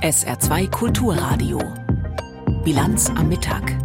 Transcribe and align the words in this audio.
SR2 0.00 0.70
Kulturradio. 0.70 1.58
Bilanz 2.64 3.10
am 3.10 3.28
Mittag 3.28 3.76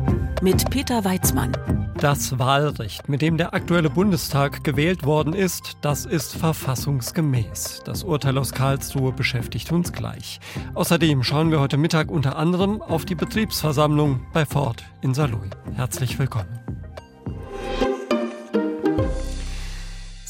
mit 0.41 0.69
Peter 0.69 1.03
Weizmann. 1.05 1.51
Das 1.97 2.39
Wahlrecht, 2.39 3.09
mit 3.09 3.21
dem 3.21 3.37
der 3.37 3.53
aktuelle 3.53 3.89
Bundestag 3.89 4.63
gewählt 4.63 5.03
worden 5.05 5.33
ist, 5.33 5.77
das 5.81 6.05
ist 6.05 6.35
verfassungsgemäß. 6.35 7.81
Das 7.85 8.03
Urteil 8.03 8.37
aus 8.37 8.53
Karlsruhe 8.53 9.11
beschäftigt 9.11 9.71
uns 9.71 9.91
gleich. 9.91 10.39
Außerdem 10.75 11.23
schauen 11.23 11.51
wir 11.51 11.59
heute 11.59 11.77
Mittag 11.77 12.09
unter 12.09 12.37
anderem 12.37 12.81
auf 12.81 13.05
die 13.05 13.15
Betriebsversammlung 13.15 14.21
bei 14.33 14.45
Ford 14.45 14.83
in 15.01 15.13
Saarlouis. 15.13 15.49
Herzlich 15.75 16.17
willkommen. 16.19 16.58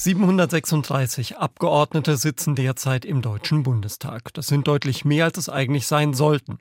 736 0.02 1.40
Abgeordnete 1.40 2.16
sitzen 2.16 2.56
derzeit 2.56 3.04
im 3.04 3.22
Deutschen 3.22 3.64
Bundestag. 3.64 4.34
Das 4.34 4.48
sind 4.48 4.66
deutlich 4.66 5.04
mehr, 5.04 5.26
als 5.26 5.38
es 5.38 5.50
eigentlich 5.50 5.88
sein 5.88 6.14
sollten. 6.14 6.60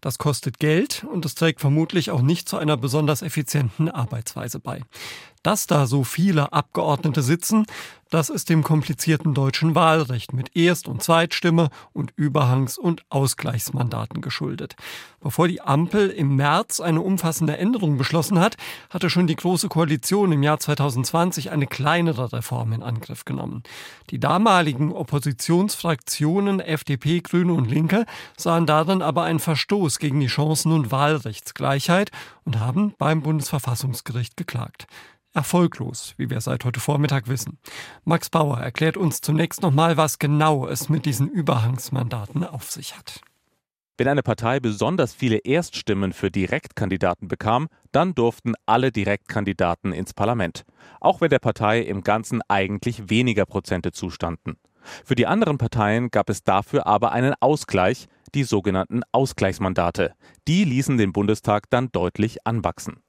Das 0.00 0.18
kostet 0.18 0.60
Geld 0.60 1.04
und 1.12 1.24
es 1.24 1.34
trägt 1.34 1.60
vermutlich 1.60 2.12
auch 2.12 2.22
nicht 2.22 2.48
zu 2.48 2.58
einer 2.58 2.76
besonders 2.76 3.22
effizienten 3.22 3.90
Arbeitsweise 3.90 4.60
bei. 4.60 4.82
Dass 5.46 5.68
da 5.68 5.86
so 5.86 6.02
viele 6.02 6.52
Abgeordnete 6.52 7.22
sitzen, 7.22 7.66
das 8.10 8.30
ist 8.30 8.50
dem 8.50 8.64
komplizierten 8.64 9.32
deutschen 9.32 9.76
Wahlrecht 9.76 10.32
mit 10.32 10.56
Erst- 10.56 10.88
und 10.88 11.04
Zweitstimme 11.04 11.70
und 11.92 12.12
Überhangs- 12.16 12.78
und 12.78 13.04
Ausgleichsmandaten 13.10 14.22
geschuldet. 14.22 14.74
Bevor 15.20 15.46
die 15.46 15.60
Ampel 15.60 16.10
im 16.10 16.34
März 16.34 16.80
eine 16.80 17.00
umfassende 17.00 17.58
Änderung 17.58 17.96
beschlossen 17.96 18.40
hat, 18.40 18.56
hatte 18.90 19.08
schon 19.08 19.28
die 19.28 19.36
Große 19.36 19.68
Koalition 19.68 20.32
im 20.32 20.42
Jahr 20.42 20.58
2020 20.58 21.52
eine 21.52 21.68
kleinere 21.68 22.32
Reform 22.32 22.72
in 22.72 22.82
Angriff 22.82 23.24
genommen. 23.24 23.62
Die 24.10 24.18
damaligen 24.18 24.90
Oppositionsfraktionen 24.90 26.58
FDP, 26.58 27.20
Grüne 27.20 27.52
und 27.52 27.70
Linke 27.70 28.04
sahen 28.36 28.66
darin 28.66 29.00
aber 29.00 29.22
einen 29.22 29.38
Verstoß 29.38 30.00
gegen 30.00 30.18
die 30.18 30.26
Chancen- 30.26 30.72
und 30.72 30.90
Wahlrechtsgleichheit 30.90 32.10
und 32.44 32.58
haben 32.58 32.94
beim 32.98 33.22
Bundesverfassungsgericht 33.22 34.36
geklagt 34.36 34.88
erfolglos, 35.36 36.14
wie 36.16 36.30
wir 36.30 36.40
seit 36.40 36.64
heute 36.64 36.80
Vormittag 36.80 37.28
wissen. 37.28 37.58
Max 38.04 38.30
Bauer 38.30 38.58
erklärt 38.58 38.96
uns 38.96 39.20
zunächst 39.20 39.62
nochmal, 39.62 39.96
was 39.96 40.18
genau 40.18 40.66
es 40.66 40.88
mit 40.88 41.06
diesen 41.06 41.28
Überhangsmandaten 41.28 42.42
auf 42.42 42.70
sich 42.70 42.96
hat. 42.96 43.20
Wenn 43.98 44.08
eine 44.08 44.22
Partei 44.22 44.60
besonders 44.60 45.14
viele 45.14 45.38
Erststimmen 45.38 46.12
für 46.12 46.30
Direktkandidaten 46.30 47.28
bekam, 47.28 47.68
dann 47.92 48.14
durften 48.14 48.54
alle 48.66 48.92
Direktkandidaten 48.92 49.92
ins 49.92 50.12
Parlament, 50.12 50.64
auch 51.00 51.20
wenn 51.20 51.30
der 51.30 51.38
Partei 51.38 51.80
im 51.80 52.02
Ganzen 52.02 52.42
eigentlich 52.48 53.08
weniger 53.08 53.46
Prozente 53.46 53.92
zustanden. 53.92 54.56
Für 55.04 55.14
die 55.14 55.26
anderen 55.26 55.58
Parteien 55.58 56.10
gab 56.10 56.28
es 56.28 56.44
dafür 56.44 56.86
aber 56.86 57.12
einen 57.12 57.34
Ausgleich, 57.40 58.06
die 58.34 58.44
sogenannten 58.44 59.00
Ausgleichsmandate. 59.12 60.12
Die 60.46 60.64
ließen 60.64 60.98
den 60.98 61.12
Bundestag 61.12 61.70
dann 61.70 61.90
deutlich 61.90 62.46
anwachsen. 62.46 63.02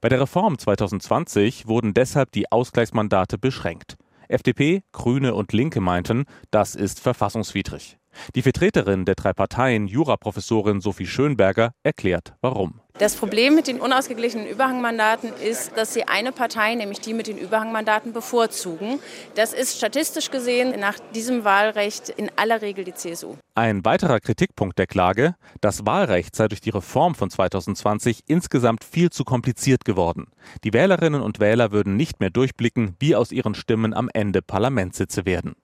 Bei 0.00 0.08
der 0.08 0.20
Reform 0.20 0.58
2020 0.58 1.66
wurden 1.66 1.94
deshalb 1.94 2.32
die 2.32 2.50
Ausgleichsmandate 2.50 3.38
beschränkt. 3.38 3.96
FDP, 4.28 4.82
Grüne 4.92 5.34
und 5.34 5.52
Linke 5.52 5.80
meinten, 5.80 6.24
das 6.50 6.74
ist 6.74 7.00
verfassungswidrig. 7.00 7.98
Die 8.34 8.42
Vertreterin 8.42 9.04
der 9.04 9.14
drei 9.14 9.32
Parteien, 9.32 9.86
Juraprofessorin 9.86 10.80
Sophie 10.80 11.06
Schönberger, 11.06 11.72
erklärt 11.82 12.34
warum. 12.40 12.80
Das 12.98 13.14
Problem 13.14 13.54
mit 13.54 13.68
den 13.68 13.80
unausgeglichenen 13.80 14.48
Überhangmandaten 14.48 15.30
ist, 15.40 15.76
dass 15.76 15.94
sie 15.94 16.08
eine 16.08 16.32
Partei, 16.32 16.74
nämlich 16.74 17.00
die 17.00 17.14
mit 17.14 17.28
den 17.28 17.38
Überhangmandaten, 17.38 18.12
bevorzugen. 18.12 18.98
Das 19.36 19.52
ist 19.52 19.76
statistisch 19.76 20.32
gesehen 20.32 20.78
nach 20.80 20.98
diesem 21.14 21.44
Wahlrecht 21.44 22.08
in 22.08 22.28
aller 22.34 22.60
Regel 22.60 22.84
die 22.84 22.94
CSU. 22.94 23.36
Ein 23.54 23.84
weiterer 23.84 24.18
Kritikpunkt 24.18 24.80
der 24.80 24.88
Klage, 24.88 25.36
das 25.60 25.86
Wahlrecht 25.86 26.34
sei 26.34 26.48
durch 26.48 26.60
die 26.60 26.70
Reform 26.70 27.14
von 27.14 27.30
2020 27.30 28.24
insgesamt 28.26 28.82
viel 28.82 29.10
zu 29.10 29.22
kompliziert 29.22 29.84
geworden. 29.84 30.32
Die 30.64 30.72
Wählerinnen 30.72 31.20
und 31.20 31.38
Wähler 31.38 31.70
würden 31.70 31.96
nicht 31.96 32.18
mehr 32.18 32.30
durchblicken, 32.30 32.96
wie 32.98 33.14
aus 33.14 33.30
ihren 33.30 33.54
Stimmen 33.54 33.94
am 33.94 34.10
Ende 34.12 34.42
Parlamentssitze 34.42 35.24
werden. 35.24 35.54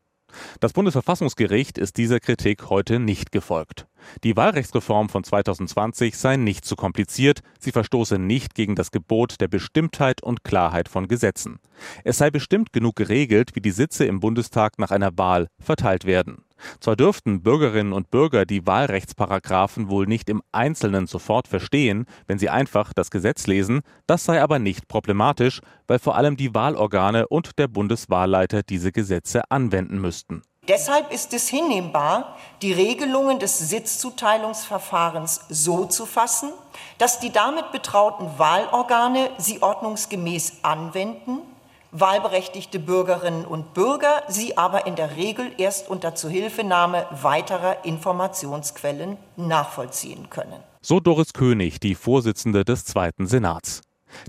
Das 0.60 0.72
Bundesverfassungsgericht 0.72 1.78
ist 1.78 1.96
dieser 1.96 2.20
Kritik 2.20 2.70
heute 2.70 2.98
nicht 2.98 3.32
gefolgt. 3.32 3.86
Die 4.22 4.36
Wahlrechtsreform 4.36 5.08
von 5.08 5.24
2020 5.24 6.16
sei 6.16 6.36
nicht 6.36 6.64
zu 6.64 6.76
kompliziert, 6.76 7.40
sie 7.58 7.72
verstoße 7.72 8.18
nicht 8.18 8.54
gegen 8.54 8.74
das 8.74 8.90
Gebot 8.90 9.40
der 9.40 9.48
Bestimmtheit 9.48 10.22
und 10.22 10.44
Klarheit 10.44 10.88
von 10.88 11.08
Gesetzen. 11.08 11.58
Es 12.04 12.18
sei 12.18 12.30
bestimmt 12.30 12.72
genug 12.72 12.96
geregelt, 12.96 13.54
wie 13.54 13.60
die 13.60 13.70
Sitze 13.70 14.04
im 14.04 14.20
Bundestag 14.20 14.78
nach 14.78 14.90
einer 14.90 15.16
Wahl 15.16 15.48
verteilt 15.58 16.04
werden. 16.04 16.43
Zwar 16.80 16.96
dürften 16.96 17.42
Bürgerinnen 17.42 17.92
und 17.92 18.10
Bürger 18.10 18.46
die 18.46 18.66
Wahlrechtsparagraphen 18.66 19.88
wohl 19.88 20.06
nicht 20.06 20.28
im 20.28 20.42
Einzelnen 20.52 21.06
sofort 21.06 21.48
verstehen, 21.48 22.06
wenn 22.26 22.38
sie 22.38 22.50
einfach 22.50 22.92
das 22.92 23.10
Gesetz 23.10 23.46
lesen, 23.46 23.82
das 24.06 24.24
sei 24.24 24.42
aber 24.42 24.58
nicht 24.58 24.88
problematisch, 24.88 25.60
weil 25.86 25.98
vor 25.98 26.16
allem 26.16 26.36
die 26.36 26.54
Wahlorgane 26.54 27.28
und 27.28 27.58
der 27.58 27.68
Bundeswahlleiter 27.68 28.62
diese 28.62 28.92
Gesetze 28.92 29.42
anwenden 29.50 30.00
müssten. 30.00 30.42
Deshalb 30.66 31.12
ist 31.12 31.34
es 31.34 31.48
hinnehmbar, 31.48 32.36
die 32.62 32.72
Regelungen 32.72 33.38
des 33.38 33.58
Sitzzuteilungsverfahrens 33.58 35.42
so 35.50 35.84
zu 35.84 36.06
fassen, 36.06 36.50
dass 36.96 37.20
die 37.20 37.30
damit 37.30 37.70
betrauten 37.70 38.38
Wahlorgane 38.38 39.30
sie 39.36 39.62
ordnungsgemäß 39.62 40.60
anwenden 40.62 41.40
wahlberechtigte 41.94 42.78
Bürgerinnen 42.78 43.46
und 43.46 43.72
Bürger, 43.72 44.24
sie 44.28 44.58
aber 44.58 44.86
in 44.86 44.96
der 44.96 45.16
Regel 45.16 45.52
erst 45.58 45.88
unter 45.88 46.14
Zuhilfenahme 46.14 47.06
weiterer 47.22 47.84
Informationsquellen 47.84 49.16
nachvollziehen 49.36 50.28
können. 50.28 50.60
So 50.82 51.00
Doris 51.00 51.32
König, 51.32 51.80
die 51.80 51.94
Vorsitzende 51.94 52.64
des 52.64 52.84
Zweiten 52.84 53.26
Senats. 53.26 53.80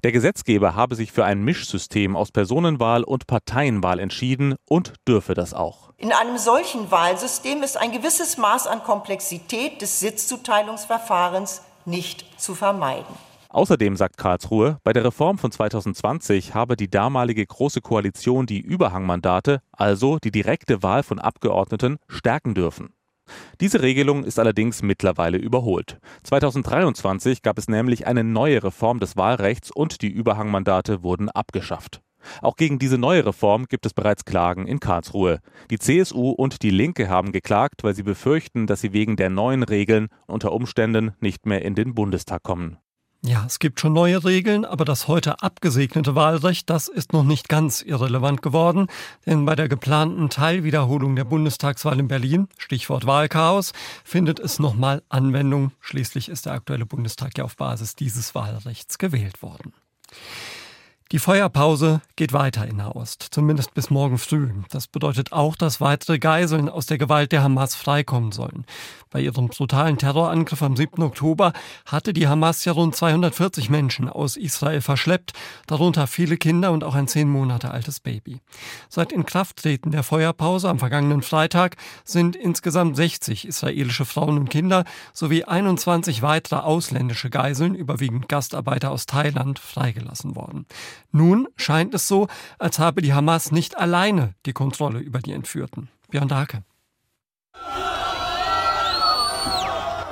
Der 0.04 0.12
Gesetzgeber 0.12 0.76
habe 0.76 0.96
sich 0.96 1.12
für 1.12 1.26
ein 1.26 1.44
Mischsystem 1.44 2.16
aus 2.16 2.32
Personenwahl 2.32 3.04
und 3.04 3.28
Parteienwahl 3.28 4.00
entschieden 4.00 4.56
und 4.68 4.94
dürfe 5.08 5.34
das 5.34 5.54
auch. 5.54 5.92
In 5.98 6.12
einem 6.12 6.38
solchen 6.38 6.92
Wahlsystem 6.92 7.64
ist 7.64 7.78
ein 7.78 7.92
gewisses 7.92 8.38
Maß 8.38 8.68
an 8.68 8.84
Komplexität 8.84 9.82
des 9.82 10.00
Sitzzuteilungsverfahrens 10.00 11.62
nicht 11.86 12.26
zu 12.40 12.56
vermeiden. 12.56 13.16
Außerdem 13.56 13.96
sagt 13.96 14.18
Karlsruhe, 14.18 14.80
bei 14.84 14.92
der 14.92 15.06
Reform 15.06 15.38
von 15.38 15.50
2020 15.50 16.54
habe 16.54 16.76
die 16.76 16.90
damalige 16.90 17.46
Große 17.46 17.80
Koalition 17.80 18.48
die 18.48 18.60
Überhangmandate, 18.60 19.62
also 19.72 20.18
die 20.22 20.32
direkte 20.32 20.84
Wahl 20.84 21.04
von 21.04 21.20
Abgeordneten, 21.20 21.96
stärken 22.10 22.54
dürfen. 22.54 22.90
Diese 23.62 23.82
Regelung 23.82 24.26
ist 24.26 24.40
allerdings 24.40 24.82
mittlerweile 24.82 25.38
überholt. 25.38 26.00
2023 26.24 27.44
gab 27.44 27.58
es 27.58 27.70
nämlich 27.70 28.08
eine 28.08 28.26
neue 28.26 28.62
Reform 28.62 29.00
des 29.00 29.16
Wahlrechts 29.16 29.72
und 29.72 30.02
die 30.02 30.12
Überhangmandate 30.12 31.02
wurden 31.02 31.30
abgeschafft. 31.30 32.02
Auch 32.42 32.58
gegen 32.58 32.78
diese 32.78 32.98
neue 32.98 33.26
Reform 33.26 33.68
gibt 33.70 33.86
es 33.86 33.94
bereits 33.94 34.26
Klagen 34.26 34.68
in 34.68 34.82
Karlsruhe. 34.82 35.40
Die 35.72 35.80
CSU 35.80 36.32
und 36.32 36.62
die 36.62 36.72
Linke 36.72 37.08
haben 37.08 37.32
geklagt, 37.32 37.86
weil 37.86 37.96
sie 37.96 38.04
befürchten, 38.04 38.68
dass 38.68 38.82
sie 38.82 38.92
wegen 38.92 39.16
der 39.16 39.30
neuen 39.30 39.64
Regeln 39.64 40.10
unter 40.28 40.52
Umständen 40.52 41.14
nicht 41.22 41.46
mehr 41.46 41.64
in 41.64 41.76
den 41.76 41.96
Bundestag 41.96 42.44
kommen. 42.44 42.80
Ja, 43.28 43.44
es 43.48 43.58
gibt 43.58 43.80
schon 43.80 43.94
neue 43.94 44.24
Regeln, 44.24 44.66
aber 44.66 44.86
das 44.86 45.08
heute 45.08 45.42
abgesegnete 45.42 46.14
Wahlrecht, 46.14 46.70
das 46.70 46.88
ist 46.88 47.12
noch 47.12 47.24
nicht 47.24 47.50
ganz 47.50 47.82
irrelevant 47.82 48.44
geworden, 48.44 48.86
denn 49.26 49.46
bei 49.46 49.56
der 49.56 49.68
geplanten 49.68 50.30
Teilwiederholung 50.30 51.16
der 51.16 51.24
Bundestagswahl 51.24 52.00
in 52.00 52.08
Berlin, 52.08 52.48
Stichwort 52.60 53.08
Wahlchaos, 53.08 53.74
findet 54.04 54.40
es 54.40 54.60
nochmal 54.60 55.02
Anwendung. 55.10 55.72
Schließlich 55.80 56.30
ist 56.30 56.46
der 56.46 56.54
aktuelle 56.54 56.86
Bundestag 56.86 57.36
ja 57.40 57.46
auf 57.46 57.58
Basis 57.58 57.96
dieses 57.96 58.36
Wahlrechts 58.36 59.00
gewählt 59.00 59.42
worden. 59.42 59.74
Die 61.12 61.20
Feuerpause 61.20 62.02
geht 62.16 62.34
weiter 62.34 62.68
in 62.68 62.78
Nahost, 62.78 63.28
zumindest 63.30 63.76
bis 63.76 63.92
morgen 63.92 64.18
früh. 64.18 64.50
Das 64.72 64.88
bedeutet 64.88 65.34
auch, 65.34 65.56
dass 65.56 65.80
weitere 65.80 66.18
Geiseln 66.18 66.68
aus 66.68 66.88
der 66.88 66.98
Gewalt 66.98 67.32
der 67.32 67.44
Hamas 67.44 67.76
freikommen 67.76 68.32
sollen. 68.32 68.66
Bei 69.12 69.22
ihrem 69.22 69.50
brutalen 69.50 70.00
Terrorangriff 70.00 70.64
am 70.64 70.76
7. 70.76 71.04
Oktober 71.04 71.54
hatte 71.86 72.12
die 72.12 72.28
Hamas 72.28 72.66
ja 72.66 72.72
rund 72.72 72.96
240 72.96 73.70
Menschen 73.70 74.10
aus 74.10 74.36
Israel 74.36 74.82
verschleppt, 74.82 75.34
darunter 75.68 76.08
viele 76.08 76.38
Kinder 76.38 76.72
und 76.72 76.84
auch 76.84 76.96
ein 76.96 77.08
zehn 77.08 77.30
Monate 77.30 77.70
altes 77.70 78.00
Baby. 78.00 78.42
Seit 78.90 79.12
Inkrafttreten 79.12 79.92
der 79.92 80.02
Feuerpause 80.02 80.70
am 80.70 80.80
vergangenen 80.80 81.22
Freitag 81.22 81.76
sind 82.04 82.36
insgesamt 82.36 82.96
60 82.96 83.48
israelische 83.48 84.06
Frauen 84.06 84.40
und 84.40 84.50
Kinder 84.50 84.86
sowie 85.14 85.44
21 85.44 86.24
weitere 86.24 86.56
ausländische 86.56 87.30
Geiseln, 87.30 87.76
überwiegend 87.76 88.28
Gastarbeiter 88.28 88.90
aus 88.90 89.06
Thailand, 89.06 89.60
freigelassen 89.60 90.36
worden. 90.36 90.66
Nun 91.12 91.48
scheint 91.56 91.94
es 91.94 92.08
so, 92.08 92.28
als 92.60 92.80
habe 92.80 93.02
die 93.02 93.14
Hamas 93.14 93.52
nicht 93.52 93.78
alleine 93.78 94.36
die 94.46 94.54
Kontrolle 94.54 95.00
über 95.00 95.20
die 95.20 95.34
Entführten. 95.34 95.90
Björn 96.10 96.28
Dake. 96.28 96.64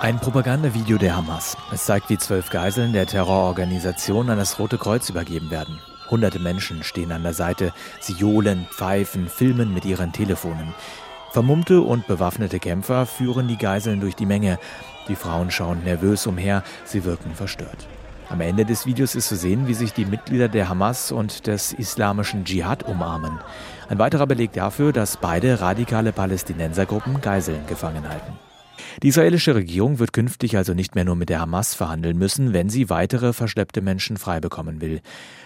Ein 0.01 0.19
Propagandavideo 0.19 0.97
der 0.97 1.15
Hamas. 1.15 1.55
Es 1.71 1.85
zeigt, 1.85 2.09
wie 2.09 2.17
zwölf 2.17 2.49
Geiseln 2.49 2.91
der 2.91 3.07
Terrororganisation 3.07 4.29
an 4.29 4.37
das 4.37 4.59
Rote 4.59 4.77
Kreuz 4.77 5.09
übergeben 5.09 5.49
werden. 5.49 5.79
Hunderte 6.09 6.39
Menschen 6.39 6.83
stehen 6.83 7.13
an 7.13 7.23
der 7.23 7.33
Seite. 7.33 7.73
Sie 8.01 8.11
johlen, 8.11 8.67
pfeifen, 8.69 9.29
filmen 9.29 9.73
mit 9.73 9.85
ihren 9.85 10.11
Telefonen. 10.11 10.73
Vermummte 11.31 11.81
und 11.81 12.05
bewaffnete 12.05 12.59
Kämpfer 12.59 13.05
führen 13.05 13.47
die 13.47 13.57
Geiseln 13.57 14.01
durch 14.01 14.15
die 14.15 14.25
Menge. 14.25 14.59
Die 15.07 15.15
Frauen 15.15 15.49
schauen 15.51 15.83
nervös 15.83 16.27
umher, 16.27 16.63
sie 16.83 17.05
wirken 17.05 17.33
verstört. 17.33 17.87
Am 18.33 18.41
Ende 18.41 18.65
des 18.65 18.87
Videos 18.87 19.13
ist 19.13 19.27
zu 19.27 19.35
sehen, 19.35 19.67
wie 19.67 19.75
sich 19.75 19.93
die 19.93 20.05
Mitglieder 20.05 20.47
der 20.47 20.67
Hamas 20.67 21.11
und 21.11 21.45
des 21.45 21.71
islamischen 21.71 22.45
Dschihad 22.45 22.81
umarmen. 22.81 23.37
Ein 23.89 23.99
weiterer 23.99 24.25
Beleg 24.25 24.53
dafür, 24.53 24.91
dass 24.91 25.17
beide 25.17 25.61
radikale 25.61 26.11
Palästinensergruppen 26.11 27.21
Geiseln 27.21 27.67
gefangen 27.67 28.09
halten. 28.09 28.33
Die 29.01 29.07
israelische 29.07 29.55
Regierung 29.55 29.99
wird 29.99 30.13
künftig 30.13 30.55
also 30.57 30.73
nicht 30.73 30.95
mehr 30.95 31.05
nur 31.05 31.15
mit 31.15 31.29
der 31.29 31.39
Hamas 31.39 31.73
verhandeln 31.73 32.17
müssen, 32.17 32.53
wenn 32.53 32.69
sie 32.69 32.89
weitere 32.89 33.33
verschleppte 33.33 33.81
Menschen 33.81 34.17
frei 34.17 34.39
bekommen 34.39 34.81
will. 34.81 35.01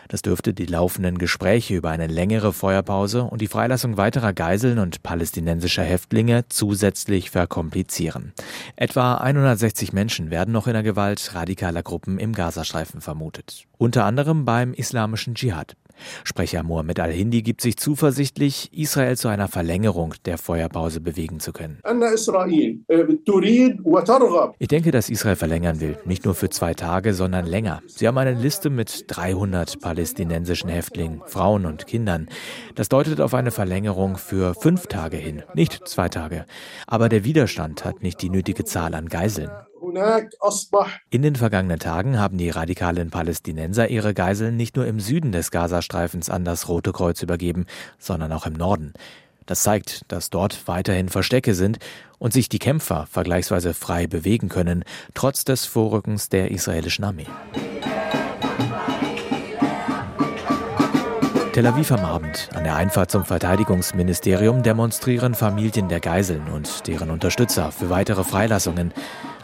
Das 0.09 0.21
dürfte 0.21 0.53
die 0.53 0.65
laufenden 0.65 1.17
Gespräche 1.17 1.75
über 1.75 1.89
eine 1.89 2.07
längere 2.07 2.53
Feuerpause 2.53 3.23
und 3.23 3.41
die 3.41 3.47
Freilassung 3.47 3.97
weiterer 3.97 4.33
Geiseln 4.33 4.79
und 4.79 5.03
palästinensischer 5.03 5.83
Häftlinge 5.83 6.45
zusätzlich 6.49 7.29
verkomplizieren. 7.29 8.33
Etwa 8.75 9.15
160 9.15 9.93
Menschen 9.93 10.29
werden 10.29 10.53
noch 10.53 10.67
in 10.67 10.73
der 10.73 10.83
Gewalt 10.83 11.33
radikaler 11.33 11.83
Gruppen 11.83 12.19
im 12.19 12.33
Gazastreifen 12.33 13.01
vermutet. 13.01 13.65
Unter 13.77 14.05
anderem 14.05 14.45
beim 14.45 14.73
islamischen 14.73 15.35
Dschihad. 15.35 15.75
Sprecher 16.23 16.63
Mohammed 16.63 16.99
al-Hindi 16.99 17.41
gibt 17.41 17.61
sich 17.61 17.77
zuversichtlich, 17.77 18.69
Israel 18.73 19.17
zu 19.17 19.27
einer 19.27 19.47
Verlängerung 19.47 20.13
der 20.25 20.37
Feuerpause 20.37 21.01
bewegen 21.01 21.39
zu 21.39 21.53
können. 21.53 21.79
Ich 24.59 24.67
denke, 24.67 24.91
dass 24.91 25.09
Israel 25.09 25.35
verlängern 25.35 25.79
will, 25.79 25.97
nicht 26.05 26.25
nur 26.25 26.35
für 26.35 26.49
zwei 26.49 26.73
Tage, 26.73 27.13
sondern 27.13 27.45
länger. 27.45 27.81
Sie 27.87 28.07
haben 28.07 28.17
eine 28.17 28.33
Liste 28.33 28.69
mit 28.69 29.05
300 29.07 29.79
palästinensischen 29.81 30.69
Häftlingen, 30.69 31.21
Frauen 31.25 31.65
und 31.65 31.87
Kindern. 31.87 32.27
Das 32.75 32.89
deutet 32.89 33.21
auf 33.21 33.33
eine 33.33 33.51
Verlängerung 33.51 34.17
für 34.17 34.53
fünf 34.53 34.87
Tage 34.87 35.17
hin, 35.17 35.43
nicht 35.53 35.87
zwei 35.87 36.09
Tage. 36.09 36.45
Aber 36.85 37.09
der 37.09 37.23
Widerstand 37.23 37.85
hat 37.85 38.03
nicht 38.03 38.21
die 38.21 38.29
nötige 38.29 38.65
Zahl 38.65 38.95
an 38.95 39.07
Geiseln. 39.07 39.49
In 41.09 41.21
den 41.21 41.35
vergangenen 41.35 41.79
Tagen 41.79 42.19
haben 42.19 42.37
die 42.37 42.49
radikalen 42.49 43.09
Palästinenser 43.09 43.89
ihre 43.89 44.13
Geiseln 44.13 44.57
nicht 44.57 44.75
nur 44.75 44.85
im 44.85 44.99
Süden 44.99 45.31
des 45.31 45.51
Gazastreifens 45.51 46.29
an 46.29 46.45
das 46.45 46.67
Rote 46.67 46.91
Kreuz 46.91 47.21
übergeben, 47.21 47.65
sondern 47.99 48.31
auch 48.31 48.45
im 48.45 48.53
Norden. 48.53 48.93
Das 49.45 49.63
zeigt, 49.63 50.01
dass 50.09 50.29
dort 50.29 50.67
weiterhin 50.67 51.09
Verstecke 51.09 51.53
sind 51.53 51.79
und 52.19 52.33
sich 52.33 52.49
die 52.49 52.59
Kämpfer 52.59 53.07
vergleichsweise 53.09 53.73
frei 53.73 54.07
bewegen 54.07 54.49
können, 54.49 54.83
trotz 55.13 55.45
des 55.45 55.65
Vorrückens 55.65 56.29
der 56.29 56.51
israelischen 56.51 57.05
Armee. 57.05 57.27
Tel 61.53 61.65
Aviv 61.65 61.91
am 61.91 62.05
Abend. 62.05 62.49
An 62.53 62.65
der 62.65 62.75
Einfahrt 62.75 63.09
zum 63.09 63.25
Verteidigungsministerium 63.25 64.61
demonstrieren 64.61 65.33
Familien 65.33 65.87
der 65.87 66.01
Geiseln 66.01 66.49
und 66.49 66.85
deren 66.85 67.09
Unterstützer 67.09 67.71
für 67.71 67.89
weitere 67.89 68.23
Freilassungen. 68.23 68.93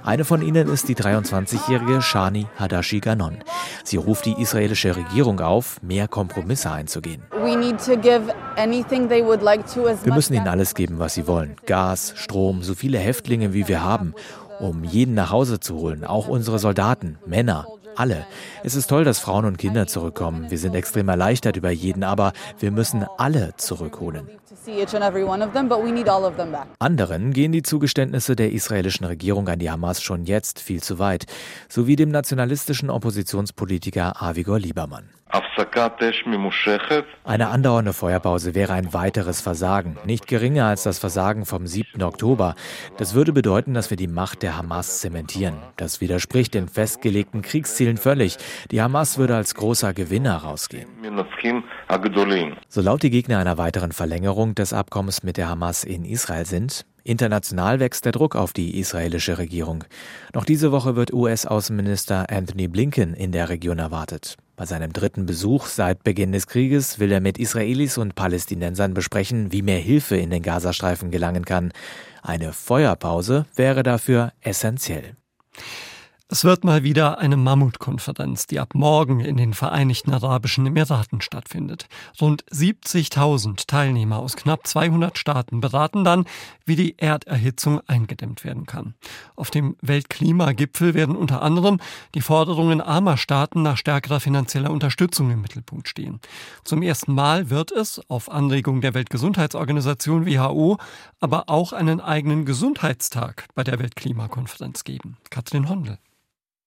Eine 0.05 0.25
von 0.25 0.41
ihnen 0.41 0.67
ist 0.67 0.89
die 0.89 0.95
23-jährige 0.95 2.01
Shani 2.01 2.47
Hadashi 2.57 3.00
Ganon. 3.00 3.38
Sie 3.85 3.95
ruft 3.95 4.25
die 4.25 4.33
israelische 4.33 4.97
Regierung 4.97 5.39
auf, 5.39 5.81
mehr 5.81 6.09
Kompromisse 6.09 6.71
einzugehen. 6.71 7.23
Wir 7.31 7.57
müssen 10.13 10.33
ihnen 10.33 10.47
alles 10.50 10.75
geben, 10.75 11.00
was 11.00 11.13
sie 11.13 11.25
wollen. 11.25 11.55
Gas, 11.65 12.11
Strom, 12.17 12.63
so 12.63 12.75
viele 12.75 12.97
Häftlinge, 12.97 13.53
wie 13.53 13.69
wir 13.69 13.81
haben, 13.81 14.13
um 14.59 14.83
jeden 14.83 15.13
nach 15.13 15.31
Hause 15.31 15.61
zu 15.61 15.77
holen, 15.77 16.03
auch 16.03 16.27
unsere 16.27 16.59
Soldaten, 16.59 17.17
Männer, 17.25 17.65
alle. 17.95 18.25
Es 18.63 18.75
ist 18.75 18.87
toll, 18.87 19.03
dass 19.03 19.19
Frauen 19.19 19.45
und 19.45 19.57
Kinder 19.57 19.87
zurückkommen. 19.87 20.49
Wir 20.49 20.57
sind 20.57 20.75
extrem 20.75 21.09
erleichtert 21.09 21.57
über 21.57 21.71
jeden, 21.71 22.03
aber 22.03 22.33
wir 22.59 22.71
müssen 22.71 23.05
alle 23.17 23.53
zurückholen. 23.57 24.27
Anderen 26.79 27.33
gehen 27.33 27.51
die 27.51 27.63
Zugeständnisse 27.63 28.35
der 28.35 28.51
israelischen 28.51 29.05
Regierung 29.05 29.47
an 29.49 29.59
die 29.59 29.69
Hamas 29.69 30.01
schon 30.01 30.25
jetzt 30.25 30.59
viel 30.59 30.81
zu 30.81 30.99
weit, 30.99 31.25
sowie 31.69 31.95
dem 31.95 32.09
nationalistischen 32.09 32.89
Oppositionspolitiker 32.89 34.21
Avigor 34.21 34.59
Liebermann. 34.59 35.09
Eine 37.24 37.47
andauernde 37.47 37.94
Feuerpause 37.94 38.53
wäre 38.53 38.74
ein 38.74 38.94
weiteres 38.94 39.41
Versagen, 39.41 39.97
nicht 40.06 40.27
geringer 40.27 40.65
als 40.65 40.83
das 40.83 41.00
Versagen 41.00 41.45
vom 41.45 41.65
7. 41.65 42.03
Oktober. 42.03 42.53
Das 42.97 43.15
würde 43.15 43.33
bedeuten, 43.33 43.74
dass 43.74 43.89
wir 43.89 43.97
die 43.97 44.07
Macht 44.07 44.44
der 44.44 44.57
Hamas 44.57 45.00
zementieren. 45.00 45.56
Das 45.75 46.01
widerspricht 46.01 46.53
den 46.53 46.68
festgelegten 46.68 47.41
Kriegszielen 47.41 47.97
völlig. 47.97 48.38
Die 48.69 48.81
Hamas 48.81 49.18
würde 49.18 49.35
als 49.35 49.56
großer 49.56 49.94
Gewinner 49.94 50.38
rausgehen. 50.38 50.88
So 52.68 52.81
laut 52.81 53.01
die 53.01 53.09
Gegner 53.09 53.39
einer 53.39 53.57
weiteren 53.57 53.91
Verlängerung 53.91 54.53
des 54.53 54.71
Abkommens 54.71 55.24
mit 55.24 55.38
der 55.38 55.50
Hamas 55.50 55.83
in 55.83 56.06
Israel 56.06 56.45
sind, 56.45 56.86
International 57.03 57.81
wächst 57.81 58.06
der 58.06 58.13
Druck 58.13 58.36
auf 58.36 58.53
die 58.53 58.79
israelische 58.79 59.38
Regierung. 59.38 59.83
Noch 60.33 60.45
diese 60.45 60.71
Woche 60.71 60.95
wird 60.95 61.12
US-Außenminister 61.12 62.27
Anthony 62.29 62.69
Blinken 62.69 63.13
in 63.13 63.33
der 63.33 63.50
Region 63.50 63.79
erwartet. 63.79 64.38
Bei 64.55 64.67
seinem 64.67 64.94
dritten 64.94 65.25
Besuch 65.25 65.65
seit 65.65 66.03
Beginn 66.03 66.31
des 66.31 66.45
Krieges 66.45 67.00
will 67.00 67.11
er 67.11 67.21
mit 67.21 67.39
Israelis 67.39 67.97
und 67.97 68.13
Palästinensern 68.13 68.94
besprechen, 68.94 69.51
wie 69.51 69.63
mehr 69.63 69.79
Hilfe 69.79 70.15
in 70.15 70.29
den 70.29 70.44
Gazastreifen 70.44 71.09
gelangen 71.09 71.44
kann. 71.44 71.71
Eine 72.21 72.53
Feuerpause 72.53 73.47
wäre 73.55 73.81
dafür 73.81 74.31
essentiell. 74.41 75.15
Es 76.33 76.43
wird 76.43 76.63
mal 76.63 76.81
wieder 76.81 77.19
eine 77.19 77.37
Mammutkonferenz, 77.37 78.47
die 78.47 78.59
ab 78.59 78.73
morgen 78.73 79.19
in 79.19 79.37
den 79.37 79.53
Vereinigten 79.53 80.11
Arabischen 80.11 80.65
Emiraten 80.65 81.21
stattfindet. 81.21 81.85
Rund 82.19 82.43
70.000 82.45 83.67
Teilnehmer 83.67 84.17
aus 84.17 84.35
knapp 84.35 84.65
200 84.65 85.15
Staaten 85.15 85.61
beraten 85.61 86.03
dann, 86.03 86.25
wie 86.65 86.75
die 86.75 86.97
Erderhitzung 86.97 87.81
eingedämmt 87.87 88.43
werden 88.43 88.65
kann. 88.65 88.95
Auf 89.35 89.51
dem 89.51 89.75
Weltklimagipfel 89.83 90.95
werden 90.95 91.15
unter 91.15 91.43
anderem 91.43 91.79
die 92.15 92.21
Forderungen 92.21 92.81
armer 92.81 93.17
Staaten 93.17 93.61
nach 93.61 93.77
stärkerer 93.77 94.19
finanzieller 94.19 94.71
Unterstützung 94.71 95.29
im 95.29 95.41
Mittelpunkt 95.41 95.87
stehen. 95.87 96.19
Zum 96.63 96.81
ersten 96.81 97.13
Mal 97.13 97.51
wird 97.51 97.71
es, 97.71 98.01
auf 98.09 98.31
Anregung 98.31 98.81
der 98.81 98.95
Weltgesundheitsorganisation 98.95 100.25
WHO, 100.25 100.79
aber 101.19 101.43
auch 101.49 101.73
einen 101.73 102.01
eigenen 102.01 102.45
Gesundheitstag 102.45 103.45
bei 103.53 103.63
der 103.63 103.77
Weltklimakonferenz 103.77 104.83
geben. 104.83 105.17
Katrin 105.29 105.69
Hondel. 105.69 105.99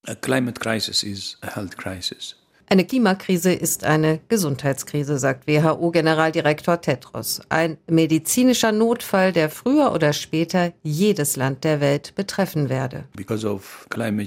A 0.05 0.15
climate 0.15 0.61
crisis 0.61 1.03
is 1.03 1.37
a 1.43 1.51
health 1.51 1.77
crisis. 1.77 2.35
Eine 2.69 2.85
Klimakrise 2.85 3.53
ist 3.53 3.85
eine 3.85 4.19
Gesundheitskrise, 4.29 5.19
sagt 5.19 5.47
WHO-Generaldirektor 5.47 6.81
Tetros. 6.81 7.41
Ein 7.49 7.79
medizinischer 7.89 8.73
Notfall, 8.73 9.33
der 9.33 9.51
früher 9.51 9.93
oder 9.93 10.13
später 10.13 10.73
jedes 10.83 11.37
Land 11.37 11.63
der 11.63 11.81
Welt 11.81 12.17
betreffen 12.17 12.69
werde. 12.69 13.05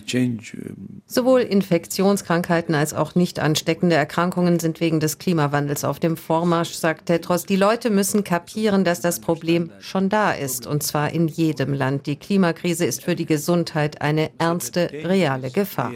Change, 0.06 0.54
Sowohl 1.06 1.42
Infektionskrankheiten 1.42 2.76
als 2.76 2.94
auch 2.94 3.14
nicht 3.14 3.40
ansteckende 3.40 3.98
Erkrankungen 3.98 4.60
sind 4.60 4.80
wegen 4.80 5.02
des 5.02 5.18
Klimawandels 5.18 5.84
auf 5.84 6.00
dem 6.00 6.16
Vormarsch, 6.16 6.72
sagt 6.72 7.08
Tetros. 7.08 7.46
Die 7.46 7.58
Leute 7.58 7.90
müssen 7.90 8.24
kapieren, 8.24 8.86
dass 8.86 9.02
das 9.02 9.20
Problem 9.20 9.70
schon 9.80 10.08
da 10.08 10.32
ist, 10.32 10.66
und 10.66 10.82
zwar 10.82 11.12
in 11.12 11.28
jedem 11.28 11.74
Land. 11.74 12.06
Die 12.06 12.16
Klimakrise 12.16 12.86
ist 12.86 13.04
für 13.04 13.16
die 13.16 13.26
Gesundheit 13.26 14.02
eine 14.02 14.30
ernste, 14.38 14.90
reale 14.94 15.52
Gefahr. 15.52 15.92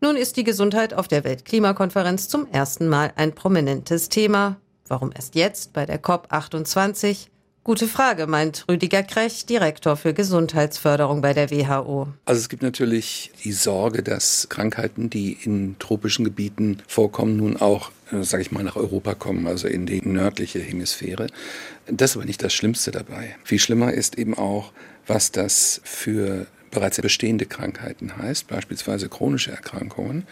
Nun 0.00 0.16
ist 0.16 0.36
die 0.36 0.44
Gesundheit 0.44 0.94
auf 0.94 1.08
der 1.08 1.24
Weltklimakonferenz 1.24 2.28
zum 2.28 2.46
ersten 2.50 2.88
Mal 2.88 3.12
ein 3.16 3.34
prominentes 3.34 4.08
Thema. 4.08 4.56
Warum 4.86 5.12
erst 5.14 5.34
jetzt 5.34 5.72
bei 5.72 5.84
der 5.84 6.02
COP28? 6.02 7.28
Gute 7.68 7.86
Frage, 7.86 8.26
meint 8.26 8.64
Rüdiger 8.70 9.02
Krech, 9.02 9.44
Direktor 9.44 9.98
für 9.98 10.14
Gesundheitsförderung 10.14 11.20
bei 11.20 11.34
der 11.34 11.50
WHO. 11.50 12.08
Also 12.24 12.40
es 12.40 12.48
gibt 12.48 12.62
natürlich 12.62 13.30
die 13.44 13.52
Sorge, 13.52 14.02
dass 14.02 14.48
Krankheiten, 14.48 15.10
die 15.10 15.36
in 15.44 15.78
tropischen 15.78 16.24
Gebieten 16.24 16.78
vorkommen, 16.86 17.36
nun 17.36 17.58
auch, 17.58 17.90
äh, 18.10 18.22
sage 18.22 18.40
ich 18.40 18.52
mal, 18.52 18.64
nach 18.64 18.76
Europa 18.76 19.14
kommen, 19.14 19.46
also 19.46 19.68
in 19.68 19.84
die 19.84 20.00
nördliche 20.00 20.60
Hemisphäre. 20.60 21.26
Das 21.86 22.12
ist 22.12 22.16
aber 22.16 22.24
nicht 22.24 22.42
das 22.42 22.54
Schlimmste 22.54 22.90
dabei. 22.90 23.36
Viel 23.44 23.58
schlimmer 23.58 23.92
ist 23.92 24.16
eben 24.16 24.32
auch, 24.32 24.72
was 25.06 25.30
das 25.30 25.82
für 25.84 26.46
bereits 26.70 27.00
bestehende 27.00 27.46
Krankheiten 27.46 28.16
heißt, 28.16 28.48
beispielsweise 28.48 29.08
chronische 29.08 29.50
Erkrankungen. 29.50 30.26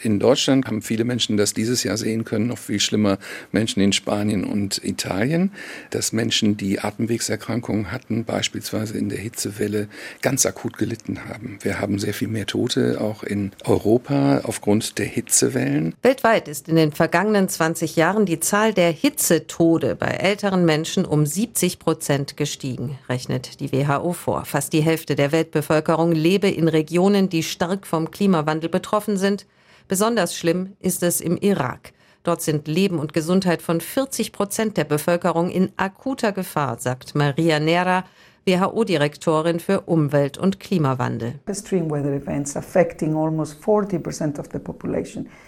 In 0.00 0.18
Deutschland 0.18 0.66
haben 0.66 0.82
viele 0.82 1.04
Menschen 1.04 1.36
das 1.36 1.54
dieses 1.54 1.82
Jahr 1.82 1.96
sehen 1.96 2.24
können, 2.24 2.48
noch 2.48 2.58
viel 2.58 2.80
schlimmer 2.80 3.18
Menschen 3.52 3.80
in 3.80 3.92
Spanien 3.92 4.44
und 4.44 4.84
Italien, 4.84 5.52
dass 5.90 6.12
Menschen, 6.12 6.56
die 6.56 6.80
Atemwegserkrankungen 6.80 7.92
hatten, 7.92 8.24
beispielsweise 8.24 8.98
in 8.98 9.08
der 9.08 9.18
Hitzewelle, 9.18 9.88
ganz 10.20 10.44
akut 10.44 10.76
gelitten 10.78 11.28
haben. 11.28 11.58
Wir 11.62 11.80
haben 11.80 11.98
sehr 11.98 12.14
viel 12.14 12.28
mehr 12.28 12.46
Tote 12.46 13.00
auch 13.00 13.22
in 13.22 13.52
Europa 13.64 14.40
aufgrund 14.44 14.98
der 14.98 15.06
Hitzewellen. 15.06 15.94
Weltweit 16.02 16.48
ist 16.48 16.68
in 16.68 16.76
den 16.76 16.92
vergangenen 16.92 17.48
20 17.48 17.96
Jahren 17.96 18.26
die 18.26 18.40
Zahl 18.40 18.74
der 18.74 18.90
Hitzetode 18.90 19.94
bei 19.94 20.08
älteren 20.08 20.64
Menschen 20.64 21.04
um 21.04 21.24
70 21.24 21.78
Prozent 21.78 22.36
gestiegen, 22.36 22.98
rechnet 23.08 23.60
die 23.60 23.72
WHO 23.72 24.12
vor. 24.12 24.44
Fast 24.44 24.72
die 24.72 24.82
Hälfte 24.82 25.16
der 25.16 25.32
Weltbevölkerung 25.32 25.75
lebe 26.12 26.48
in 26.48 26.68
Regionen, 26.68 27.28
die 27.28 27.42
stark 27.42 27.86
vom 27.86 28.10
Klimawandel 28.10 28.68
betroffen 28.70 29.16
sind. 29.16 29.46
Besonders 29.88 30.36
schlimm 30.36 30.76
ist 30.80 31.02
es 31.02 31.20
im 31.20 31.36
Irak. 31.36 31.92
Dort 32.22 32.42
sind 32.42 32.66
Leben 32.66 32.98
und 32.98 33.12
Gesundheit 33.12 33.62
von 33.62 33.80
40 33.80 34.32
Prozent 34.32 34.76
der 34.76 34.84
Bevölkerung 34.84 35.48
in 35.48 35.70
akuter 35.76 36.32
Gefahr, 36.32 36.78
sagt 36.80 37.14
Maria 37.14 37.60
Nera, 37.60 38.04
WHO-Direktorin 38.48 39.58
für 39.58 39.80
Umwelt 39.82 40.38
und 40.38 40.60
Klimawandel. 40.60 41.40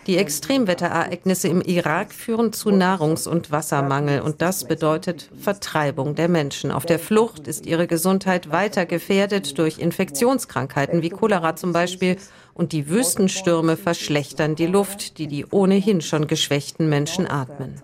Die 0.07 0.17
Extremwetterereignisse 0.17 1.49
im 1.49 1.61
Irak 1.61 2.13
führen 2.13 2.53
zu 2.53 2.71
Nahrungs- 2.71 3.29
und 3.29 3.53
Wassermangel 3.53 4.21
und 4.21 4.43
das 4.43 4.65
bedeutet 4.65 5.31
Vertreibung 5.39 6.17
der 6.17 6.29
Menschen. 6.29 6.73
Auf 6.73 6.87
der 6.87 6.99
Flucht 6.99 7.47
ist 7.47 7.67
ihre 7.67 7.87
Gesundheit 7.87 8.51
weiter 8.51 8.85
gefährdet 8.85 9.59
durch 9.59 9.79
Infektionskrankheiten 9.79 11.01
wie 11.01 11.11
Cholera 11.11 11.55
zum 11.55 11.73
Beispiel 11.73 12.17
und 12.59 12.73
die 12.73 12.91
Wüstenstürme 12.91 13.77
verschlechtern 13.77 14.57
die 14.57 14.67
Luft, 14.67 15.19
die 15.19 15.29
die 15.29 15.47
ohnehin 15.47 16.01
schon 16.01 16.27
geschwächten 16.27 16.89
Menschen 16.89 17.31
atmen. 17.31 17.81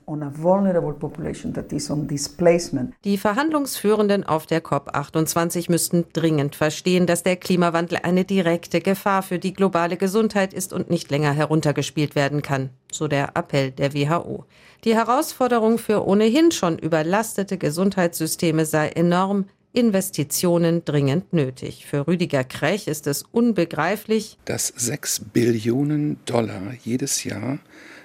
Die 3.04 3.16
Verhandlungsführenden 3.16 4.24
auf 4.24 4.46
der 4.46 4.64
COP28 4.64 5.70
müssten 5.70 6.06
dringend 6.12 6.56
verstehen, 6.56 7.06
dass 7.06 7.22
der 7.22 7.36
Klimawandel 7.36 8.00
eine 8.02 8.24
direkte 8.24 8.80
Gefahr 8.80 9.22
für 9.22 9.38
die 9.38 9.54
globale 9.54 9.96
Gesundheit 9.96 10.52
ist 10.52 10.72
und 10.72 10.90
nicht 10.90 11.08
länger 11.10 11.32
heruntergespielt 11.32 12.16
werden 12.16 12.42
kann, 12.42 12.70
so 12.90 13.06
der 13.06 13.36
Appell 13.36 13.70
der 13.70 13.94
WHO. 13.94 14.44
Die 14.82 14.96
Herausforderung 14.96 15.78
für 15.78 16.04
ohnehin 16.04 16.50
schon 16.50 16.78
überlastete 16.78 17.58
Gesundheitssysteme 17.58 18.66
sei 18.66 18.88
enorm, 18.88 19.46
Investitionen 19.74 20.84
dringend 20.84 21.32
nötig. 21.32 21.84
Für 21.84 22.06
Rüdiger 22.06 22.44
Krech 22.44 22.86
ist 22.86 23.08
es 23.08 23.24
unbegreiflich, 23.32 24.38
dass 24.44 24.68
6 24.68 25.22
Billionen 25.32 26.16
Dollar 26.26 26.74
jedes 26.84 27.24
Jahr 27.24 27.58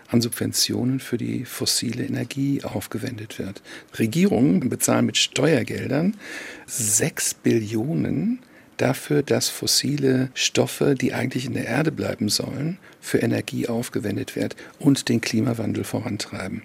an 0.07 0.19
Subventionen 0.19 0.99
für 0.99 1.17
die 1.17 1.45
fossile 1.45 2.03
Energie 2.03 2.63
aufgewendet 2.63 3.37
wird. 3.37 3.61
Regierungen 3.99 4.67
bezahlen 4.67 5.05
mit 5.05 5.17
Steuergeldern 5.17 6.17
6 6.65 7.35
Billionen 7.35 8.39
dafür, 8.81 9.23
dass 9.23 9.49
fossile 9.49 10.29
Stoffe, 10.33 10.95
die 10.95 11.13
eigentlich 11.13 11.45
in 11.45 11.53
der 11.53 11.67
Erde 11.67 11.91
bleiben 11.91 12.29
sollen, 12.29 12.77
für 12.99 13.19
Energie 13.19 13.67
aufgewendet 13.67 14.35
wird 14.35 14.55
und 14.79 15.09
den 15.09 15.21
Klimawandel 15.21 15.83
vorantreiben. 15.83 16.63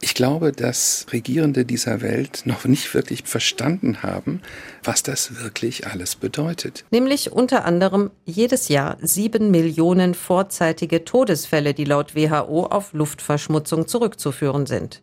Ich 0.00 0.14
glaube, 0.14 0.52
dass 0.52 1.06
Regierende 1.12 1.64
dieser 1.64 2.00
Welt 2.00 2.42
noch 2.44 2.64
nicht 2.64 2.94
wirklich 2.94 3.24
verstanden 3.24 4.02
haben, 4.02 4.40
was 4.82 5.02
das 5.02 5.42
wirklich 5.42 5.86
alles 5.86 6.16
bedeutet. 6.16 6.84
Nämlich 6.90 7.32
unter 7.32 7.64
anderem 7.64 8.10
jedes 8.24 8.68
Jahr 8.68 8.96
sieben 9.00 9.50
Millionen 9.50 10.14
vorzeitige 10.14 11.04
Todesfälle, 11.04 11.74
die 11.74 11.84
laut 11.84 12.14
WHO 12.14 12.66
auf 12.66 12.92
Luftverschmutzung 12.92 13.88
zurückzuführen 13.88 14.66
sind. 14.66 15.02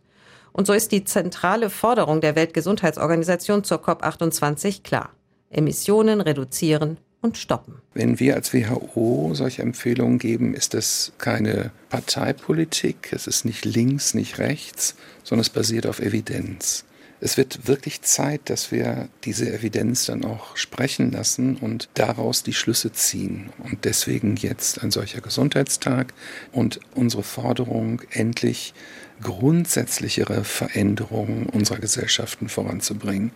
Und 0.52 0.66
so 0.66 0.72
ist 0.72 0.90
die 0.90 1.04
zentrale 1.04 1.68
Forderung 1.68 2.22
der 2.22 2.34
Weltgesundheitsorganisation 2.34 3.62
zur 3.62 3.78
COP28 3.84 4.82
klar. 4.82 5.10
Emissionen 5.50 6.20
reduzieren 6.20 6.98
und 7.20 7.38
stoppen. 7.38 7.80
Wenn 7.94 8.20
wir 8.20 8.34
als 8.34 8.52
WHO 8.52 9.32
solche 9.34 9.62
Empfehlungen 9.62 10.18
geben, 10.18 10.54
ist 10.54 10.74
das 10.74 11.12
keine 11.18 11.70
Parteipolitik, 11.88 13.12
es 13.12 13.26
ist 13.26 13.44
nicht 13.44 13.64
links, 13.64 14.14
nicht 14.14 14.38
rechts, 14.38 14.94
sondern 15.24 15.42
es 15.42 15.50
basiert 15.50 15.86
auf 15.86 16.00
Evidenz. 16.00 16.84
Es 17.18 17.38
wird 17.38 17.66
wirklich 17.66 18.02
Zeit, 18.02 18.50
dass 18.50 18.70
wir 18.70 19.08
diese 19.24 19.50
Evidenz 19.50 20.04
dann 20.04 20.24
auch 20.24 20.56
sprechen 20.56 21.10
lassen 21.12 21.56
und 21.56 21.88
daraus 21.94 22.42
die 22.42 22.52
Schlüsse 22.52 22.92
ziehen. 22.92 23.48
Und 23.58 23.86
deswegen 23.86 24.36
jetzt 24.36 24.82
ein 24.82 24.90
solcher 24.90 25.22
Gesundheitstag 25.22 26.12
und 26.52 26.78
unsere 26.94 27.22
Forderung, 27.22 28.02
endlich 28.10 28.74
grundsätzlichere 29.22 30.44
Veränderungen 30.44 31.46
unserer 31.46 31.78
Gesellschaften 31.78 32.50
voranzubringen. 32.50 33.32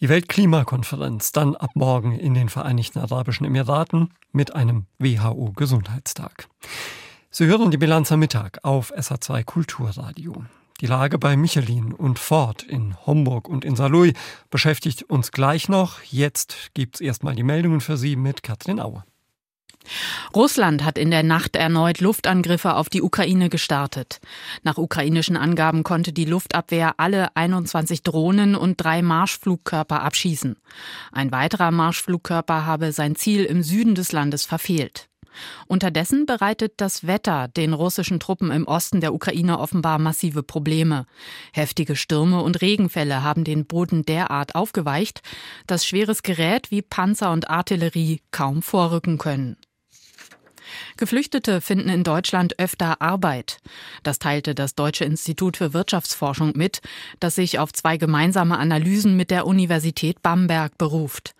Die 0.00 0.08
Weltklimakonferenz 0.08 1.32
dann 1.32 1.56
ab 1.56 1.70
morgen 1.74 2.12
in 2.12 2.32
den 2.32 2.48
Vereinigten 2.48 3.00
Arabischen 3.00 3.44
Emiraten 3.44 4.10
mit 4.30 4.54
einem 4.54 4.86
WHO-Gesundheitstag. 5.00 6.46
Sie 7.32 7.46
hören 7.46 7.72
die 7.72 7.78
Bilanz 7.78 8.12
am 8.12 8.20
Mittag 8.20 8.60
auf 8.62 8.94
SA2 8.94 9.42
Kulturradio. 9.42 10.44
Die 10.80 10.86
Lage 10.86 11.18
bei 11.18 11.36
Michelin 11.36 11.92
und 11.92 12.20
Ford 12.20 12.62
in 12.62 12.94
Homburg 13.06 13.48
und 13.48 13.64
in 13.64 13.74
Saarlouis 13.74 14.12
beschäftigt 14.50 15.02
uns 15.02 15.32
gleich 15.32 15.68
noch. 15.68 16.00
Jetzt 16.04 16.70
gibt's 16.74 17.00
erstmal 17.00 17.34
die 17.34 17.42
Meldungen 17.42 17.80
für 17.80 17.96
Sie 17.96 18.14
mit 18.14 18.44
Katrin 18.44 18.78
Auer. 18.78 19.04
Russland 20.34 20.84
hat 20.84 20.98
in 20.98 21.10
der 21.10 21.22
Nacht 21.22 21.56
erneut 21.56 22.00
Luftangriffe 22.00 22.74
auf 22.74 22.88
die 22.88 23.02
Ukraine 23.02 23.48
gestartet. 23.48 24.20
Nach 24.62 24.78
ukrainischen 24.78 25.36
Angaben 25.36 25.82
konnte 25.82 26.12
die 26.12 26.24
Luftabwehr 26.24 26.94
alle 26.98 27.34
21 27.36 28.02
Drohnen 28.02 28.54
und 28.54 28.76
drei 28.76 29.02
Marschflugkörper 29.02 30.02
abschießen. 30.02 30.56
Ein 31.12 31.32
weiterer 31.32 31.70
Marschflugkörper 31.70 32.66
habe 32.66 32.92
sein 32.92 33.16
Ziel 33.16 33.44
im 33.44 33.62
Süden 33.62 33.94
des 33.94 34.12
Landes 34.12 34.44
verfehlt. 34.44 35.08
Unterdessen 35.66 36.26
bereitet 36.26 36.74
das 36.78 37.06
Wetter 37.06 37.48
den 37.48 37.72
russischen 37.72 38.20
Truppen 38.20 38.50
im 38.50 38.66
Osten 38.66 39.00
der 39.00 39.14
Ukraine 39.14 39.58
offenbar 39.58 39.98
massive 39.98 40.42
Probleme. 40.42 41.06
Heftige 41.52 41.96
Stürme 41.96 42.42
und 42.42 42.60
Regenfälle 42.60 43.22
haben 43.22 43.44
den 43.44 43.66
Boden 43.66 44.04
derart 44.04 44.54
aufgeweicht, 44.54 45.22
dass 45.66 45.86
schweres 45.86 46.22
Gerät 46.22 46.70
wie 46.70 46.82
Panzer 46.82 47.32
und 47.32 47.50
Artillerie 47.50 48.20
kaum 48.30 48.62
vorrücken 48.62 49.18
können. 49.18 49.56
Geflüchtete 50.96 51.60
finden 51.60 51.88
in 51.88 52.04
Deutschland 52.04 52.58
öfter 52.58 53.00
Arbeit. 53.00 53.58
Das 54.02 54.18
teilte 54.18 54.54
das 54.54 54.74
Deutsche 54.74 55.04
Institut 55.04 55.56
für 55.56 55.72
Wirtschaftsforschung 55.72 56.52
mit, 56.56 56.80
das 57.20 57.34
sich 57.34 57.58
auf 57.58 57.72
zwei 57.72 57.96
gemeinsame 57.96 58.58
Analysen 58.58 59.16
mit 59.16 59.30
der 59.30 59.46
Universität 59.46 60.22
Bamberg 60.22 60.76
beruft. 60.78 61.34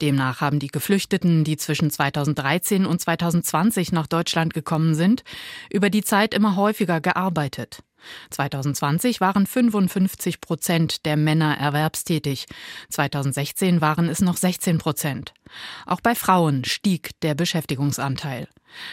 Demnach 0.00 0.40
haben 0.40 0.58
die 0.58 0.68
Geflüchteten, 0.68 1.44
die 1.44 1.56
zwischen 1.56 1.90
2013 1.90 2.86
und 2.86 3.00
2020 3.00 3.92
nach 3.92 4.06
Deutschland 4.06 4.54
gekommen 4.54 4.94
sind, 4.94 5.24
über 5.70 5.90
die 5.90 6.02
Zeit 6.04 6.34
immer 6.34 6.56
häufiger 6.56 7.00
gearbeitet. 7.00 7.80
2020 8.30 9.20
waren 9.20 9.46
55 9.46 10.40
Prozent 10.40 11.06
der 11.06 11.16
Männer 11.16 11.56
erwerbstätig. 11.56 12.46
2016 12.90 13.80
waren 13.80 14.08
es 14.08 14.20
noch 14.20 14.36
16 14.36 14.78
Prozent. 14.78 15.32
Auch 15.86 16.00
bei 16.00 16.14
Frauen 16.14 16.64
stieg 16.64 17.18
der 17.22 17.34
Beschäftigungsanteil. 17.34 18.48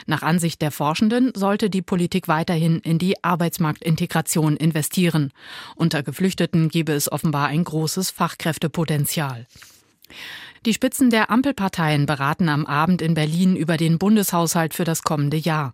Nach 0.06 0.22
Ansicht 0.22 0.62
der 0.62 0.72
Forschenden 0.72 1.32
sollte 1.36 1.70
die 1.70 1.82
Politik 1.82 2.28
weiterhin 2.28 2.80
in 2.80 2.98
die 2.98 3.24
Arbeitsmarktintegration 3.24 4.58
investieren. 4.58 5.32
Unter 5.76 6.04
Geflüchteten 6.04 6.70
gebe 6.70 6.94
es 6.94 7.12
offenbar 7.12 7.48
ein 7.48 7.64
großes 7.64 8.12
Fachkräftepotenzial. 8.12 9.48
Die 10.68 10.76
Spitzen 10.76 11.10
der 11.10 11.32
Ampelparteien 11.32 12.06
beraten 12.06 12.48
am 12.48 12.68
Abend 12.68 13.02
in 13.02 13.16
Berlin 13.16 13.56
über 13.56 13.78
den 13.78 13.98
Bundeshaushalt 13.98 14.76
für 14.76 14.84
das 14.84 15.02
kommende 15.02 15.38
Jahr. 15.38 15.74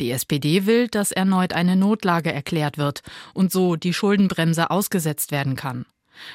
Die 0.00 0.10
SPD 0.10 0.66
will, 0.66 0.88
dass 0.88 1.12
erneut 1.12 1.52
eine 1.52 1.76
Notlage 1.76 2.32
erklärt 2.32 2.76
wird 2.76 3.02
und 3.32 3.52
so 3.52 3.76
die 3.76 3.94
Schuldenbremse 3.94 4.70
ausgesetzt 4.70 5.30
werden 5.30 5.54
kann. 5.54 5.86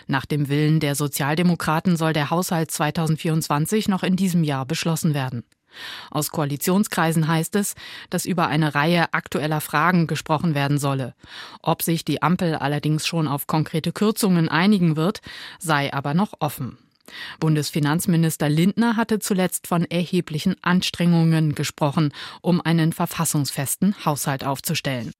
Nach 0.07 0.25
dem 0.25 0.47
Willen 0.47 0.79
der 0.79 0.95
Sozialdemokraten 0.95 1.97
soll 1.97 2.13
der 2.13 2.29
Haushalt 2.29 2.71
2024 2.71 3.89
noch 3.89 4.03
in 4.03 4.15
diesem 4.15 4.45
Jahr 4.45 4.65
beschlossen 4.65 5.13
werden. 5.13 5.43
Aus 6.11 6.31
Koalitionskreisen 6.31 7.27
heißt 7.27 7.55
es, 7.55 7.75
dass 8.09 8.25
über 8.25 8.47
eine 8.47 8.75
Reihe 8.75 9.13
aktueller 9.13 9.61
Fragen 9.61 10.07
gesprochen 10.07 10.55
werden 10.55 10.77
solle. 10.77 11.13
Ob 11.61 11.81
sich 11.81 12.05
die 12.05 12.21
Ampel 12.21 12.55
allerdings 12.55 13.07
schon 13.07 13.27
auf 13.27 13.47
konkrete 13.47 13.91
Kürzungen 13.91 14.49
einigen 14.49 14.95
wird, 14.95 15.21
sei 15.59 15.93
aber 15.93 16.13
noch 16.13 16.33
offen. 16.39 16.77
Bundesfinanzminister 17.39 18.49
Lindner 18.49 18.95
hatte 18.95 19.19
zuletzt 19.19 19.67
von 19.67 19.85
erheblichen 19.85 20.55
Anstrengungen 20.61 21.55
gesprochen, 21.55 22.13
um 22.41 22.61
einen 22.61 22.93
verfassungsfesten 22.93 23.95
Haushalt 24.05 24.43
aufzustellen. 24.43 25.11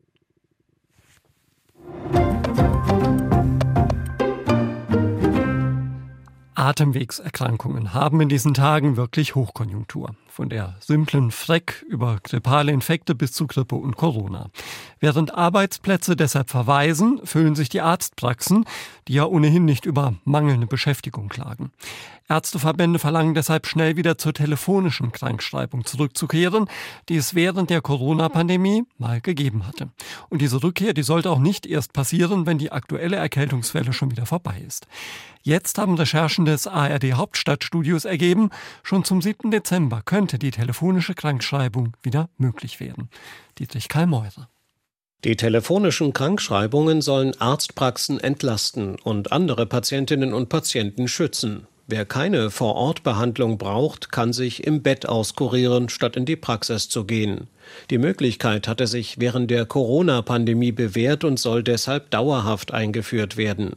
Atemwegserkrankungen 6.60 7.94
haben 7.94 8.20
in 8.20 8.30
diesen 8.30 8.54
Tagen 8.54 8.98
wirklich 8.98 9.34
Hochkonjunktur. 9.34 10.16
Von 10.40 10.48
der 10.48 10.78
simplen 10.80 11.32
Freck 11.32 11.86
über 11.90 12.18
grippale 12.24 12.72
Infekte 12.72 13.14
bis 13.14 13.34
zu 13.34 13.46
Grippe 13.46 13.76
und 13.76 13.98
Corona. 13.98 14.50
Während 15.02 15.34
Arbeitsplätze 15.34 16.16
deshalb 16.16 16.50
verweisen, 16.50 17.20
füllen 17.26 17.56
sich 17.56 17.68
die 17.68 17.82
Arztpraxen, 17.82 18.64
die 19.10 19.16
ja 19.16 19.26
ohnehin 19.26 19.66
nicht 19.66 19.86
über 19.86 20.14
mangelnde 20.24 20.66
Beschäftigung 20.66 21.28
klagen. 21.28 21.74
Ärzteverbände 22.30 23.00
verlangen 23.00 23.34
deshalb 23.34 23.66
schnell 23.66 23.98
wieder 23.98 24.20
zur 24.20 24.34
telefonischen 24.34 25.12
Krankschreibung 25.12 25.84
zurückzukehren, 25.84 26.68
die 27.10 27.18
es 27.18 27.34
während 27.34 27.72
der 27.72 27.82
Corona-Pandemie 27.82 28.84
mal 29.00 29.20
gegeben 29.20 29.66
hatte. 29.66 29.90
Und 30.30 30.42
diese 30.42 30.62
Rückkehr, 30.62 30.94
die 30.94 31.02
sollte 31.02 31.32
auch 31.32 31.40
nicht 31.40 31.66
erst 31.66 31.92
passieren, 31.92 32.46
wenn 32.46 32.60
die 32.60 32.72
aktuelle 32.72 33.16
Erkältungswelle 33.16 33.94
schon 33.94 34.12
wieder 34.12 34.28
vorbei 34.28 34.64
ist. 34.66 34.88
Jetzt 35.42 35.80
haben 35.80 35.96
Recherchen 35.96 36.46
des 36.46 36.68
ARD 36.68 37.14
Hauptstadtstudios 37.14 38.06
ergeben, 38.06 38.52
schon 38.84 39.04
zum 39.04 39.22
7. 39.22 39.50
Dezember 39.50 40.02
könnte 40.06 40.29
die 40.38 40.52
telefonische 40.52 41.16
Krankschreibung 41.16 41.96
wieder 42.04 42.30
möglich 42.38 42.80
werden. 42.80 43.10
Dietrich 43.58 43.90
Karl 43.90 44.08
Meurer. 44.08 44.50
Die 45.26 45.36
telefonischen 45.36 46.14
Krankschreibungen 46.14 47.02
sollen 47.02 47.40
Arztpraxen 47.42 48.22
entlasten 48.22 48.96
und 48.96 49.34
andere 49.34 49.66
Patientinnen 49.66 50.34
und 50.34 50.48
Patienten 50.48 51.10
schützen. 51.10 51.68
Wer 51.88 52.06
keine 52.06 52.52
Vorortbehandlung 52.52 53.58
braucht, 53.58 54.12
kann 54.12 54.32
sich 54.32 54.64
im 54.66 54.82
Bett 54.82 55.10
auskurieren, 55.10 55.90
statt 55.90 56.16
in 56.16 56.26
die 56.26 56.36
Praxis 56.36 56.88
zu 56.88 57.04
gehen. 57.04 57.48
Die 57.90 57.98
Möglichkeit 57.98 58.68
hatte 58.68 58.88
sich 58.88 59.20
während 59.20 59.52
der 59.52 59.66
Corona-Pandemie 59.66 60.72
bewährt 60.72 61.24
und 61.24 61.40
soll 61.40 61.64
deshalb 61.64 62.12
dauerhaft 62.12 62.74
eingeführt 62.74 63.36
werden. 63.38 63.72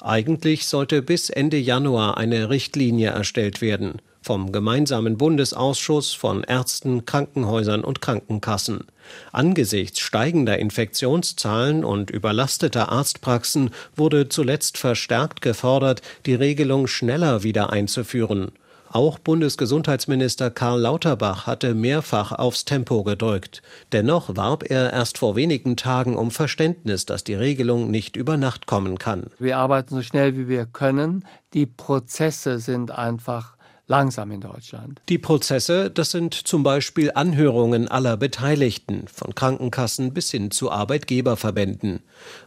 Eigentlich 0.00 0.66
sollte 0.66 1.02
bis 1.02 1.30
Ende 1.30 1.56
Januar 1.56 2.18
eine 2.18 2.50
Richtlinie 2.50 3.10
erstellt 3.10 3.60
werden 3.60 4.00
vom 4.24 4.52
gemeinsamen 4.52 5.18
Bundesausschuss 5.18 6.14
von 6.14 6.44
Ärzten, 6.44 7.04
Krankenhäusern 7.04 7.84
und 7.84 8.00
Krankenkassen. 8.00 8.86
Angesichts 9.32 10.00
steigender 10.00 10.58
Infektionszahlen 10.58 11.84
und 11.84 12.10
überlasteter 12.10 12.88
Arztpraxen 12.90 13.70
wurde 13.94 14.30
zuletzt 14.30 14.78
verstärkt 14.78 15.42
gefordert, 15.42 16.00
die 16.24 16.34
Regelung 16.34 16.86
schneller 16.86 17.42
wieder 17.42 17.70
einzuführen. 17.70 18.52
Auch 18.94 19.18
Bundesgesundheitsminister 19.18 20.52
Karl 20.52 20.80
Lauterbach 20.80 21.48
hatte 21.48 21.74
mehrfach 21.74 22.30
aufs 22.30 22.64
Tempo 22.64 23.02
gedrückt. 23.02 23.60
Dennoch 23.90 24.36
warb 24.36 24.70
er 24.70 24.92
erst 24.92 25.18
vor 25.18 25.34
wenigen 25.34 25.76
Tagen 25.76 26.16
um 26.16 26.30
Verständnis, 26.30 27.04
dass 27.04 27.24
die 27.24 27.34
Regelung 27.34 27.90
nicht 27.90 28.14
über 28.14 28.36
Nacht 28.36 28.66
kommen 28.66 28.98
kann. 28.98 29.24
Wir 29.40 29.58
arbeiten 29.58 29.96
so 29.96 30.02
schnell 30.02 30.36
wie 30.36 30.46
wir 30.46 30.66
können. 30.66 31.24
Die 31.54 31.66
Prozesse 31.66 32.60
sind 32.60 32.92
einfach 32.92 33.53
langsam 33.86 34.30
in 34.30 34.40
Deutschland. 34.40 35.00
Die 35.08 35.18
Prozesse, 35.18 35.90
das 35.90 36.10
sind 36.10 36.34
zum 36.34 36.62
Beispiel 36.62 37.12
Anhörungen 37.14 37.88
aller 37.88 38.16
Beteiligten, 38.16 39.06
von 39.08 39.34
Krankenkassen 39.34 40.14
bis 40.14 40.30
hin 40.30 40.50
zu 40.50 40.70
Arbeitgeberverbänden. 40.70 42.00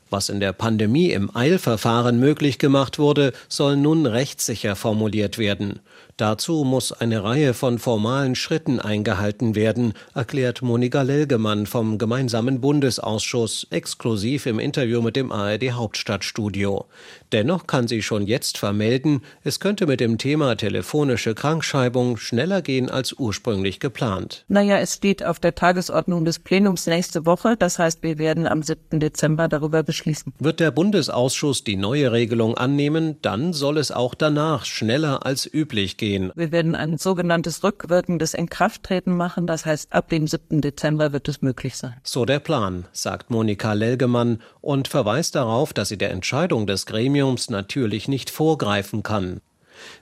Was 0.10 0.30
in 0.30 0.40
der 0.40 0.54
Pandemie 0.54 1.12
im 1.12 1.36
Eilverfahren 1.36 2.20
möglich 2.20 2.60
gemacht 2.60 2.98
wurde, 2.98 3.34
soll 3.50 3.78
nun 3.78 4.06
rechtssicher 4.06 4.76
formuliert 4.76 5.38
werden. 5.38 5.80
Dazu 6.18 6.64
muss 6.64 6.94
eine 6.94 7.24
Reihe 7.24 7.54
von 7.54 7.78
formalen 7.78 8.34
Schritten 8.34 8.80
eingehalten 8.80 9.54
werden, 9.54 9.94
erklärt 10.16 10.64
Monika 10.64 11.04
Lelgemann 11.04 11.68
vom 11.68 12.00
gemeinsamen 12.00 12.60
Bundesausschuss 12.60 13.68
exklusiv 13.70 14.48
im 14.48 14.58
Interview 14.58 15.04
mit 15.04 15.16
dem 15.16 15.32
ARD 15.32 15.74
Hauptstadtstudio. 15.74 16.86
Dennoch 17.34 17.68
kann 17.68 17.88
sie 17.88 18.02
schon 18.02 18.26
jetzt 18.26 18.58
vermelden, 18.58 19.22
es 19.44 19.60
könnte 19.60 19.86
mit 19.86 20.00
dem 20.00 20.18
Thema 20.18 20.56
telefonische 20.56 21.36
Krankschreibung 21.36 22.18
schneller 22.18 22.64
gehen 22.64 22.90
als 22.90 23.14
ursprünglich 23.14 23.80
geplant. 23.80 24.44
Naja, 24.48 24.80
es 24.80 24.96
steht 24.96 25.24
auf 25.24 25.40
der 25.40 25.54
Tagesordnung 25.54 26.26
des 26.26 26.40
Plenums 26.40 26.88
nächste 26.88 27.28
Woche. 27.28 27.58
Das 27.60 27.78
heißt, 27.78 28.02
wir 28.02 28.18
werden 28.18 28.48
am 28.48 28.64
7. 28.64 29.00
Dezember 29.00 29.48
darüber 29.48 29.84
beschließen. 29.84 30.34
Wird 30.40 30.62
der 30.62 30.72
Bundesausschuss 30.72 31.64
die 31.64 31.76
neue 31.76 32.12
Regelung 32.12 32.58
annehmen, 32.58 33.18
dann 33.22 33.54
soll 33.54 33.78
es 33.78 33.92
auch 33.92 34.16
danach 34.16 34.66
schneller 34.66 35.24
als 35.24 35.46
üblich 35.54 35.98
gehen 35.98 36.07
gehen. 36.08 36.32
Wir 36.36 36.52
werden 36.52 36.74
ein 36.74 36.98
sogenanntes 36.98 37.64
rückwirkendes 37.64 38.34
Inkrafttreten 38.34 39.16
machen. 39.16 39.46
Das 39.46 39.66
heißt, 39.66 39.92
ab 39.92 40.10
dem 40.10 40.26
7. 40.26 40.62
Dezember 40.62 41.12
wird 41.12 41.28
es 41.28 41.42
möglich 41.42 41.76
sein. 41.76 41.96
So 42.04 42.24
der 42.24 42.40
Plan, 42.40 42.86
sagt 42.94 43.30
Monika 43.30 43.74
Lelgemann 43.74 44.42
und 44.62 44.88
verweist 44.88 45.36
darauf, 45.36 45.74
dass 45.74 45.90
sie 45.90 45.98
der 45.98 46.12
Entscheidung 46.12 46.66
des 46.66 46.86
Gremiums 46.86 47.50
natürlich 47.50 48.08
nicht 48.08 48.30
vorgreifen 48.30 49.04
kann. 49.04 49.42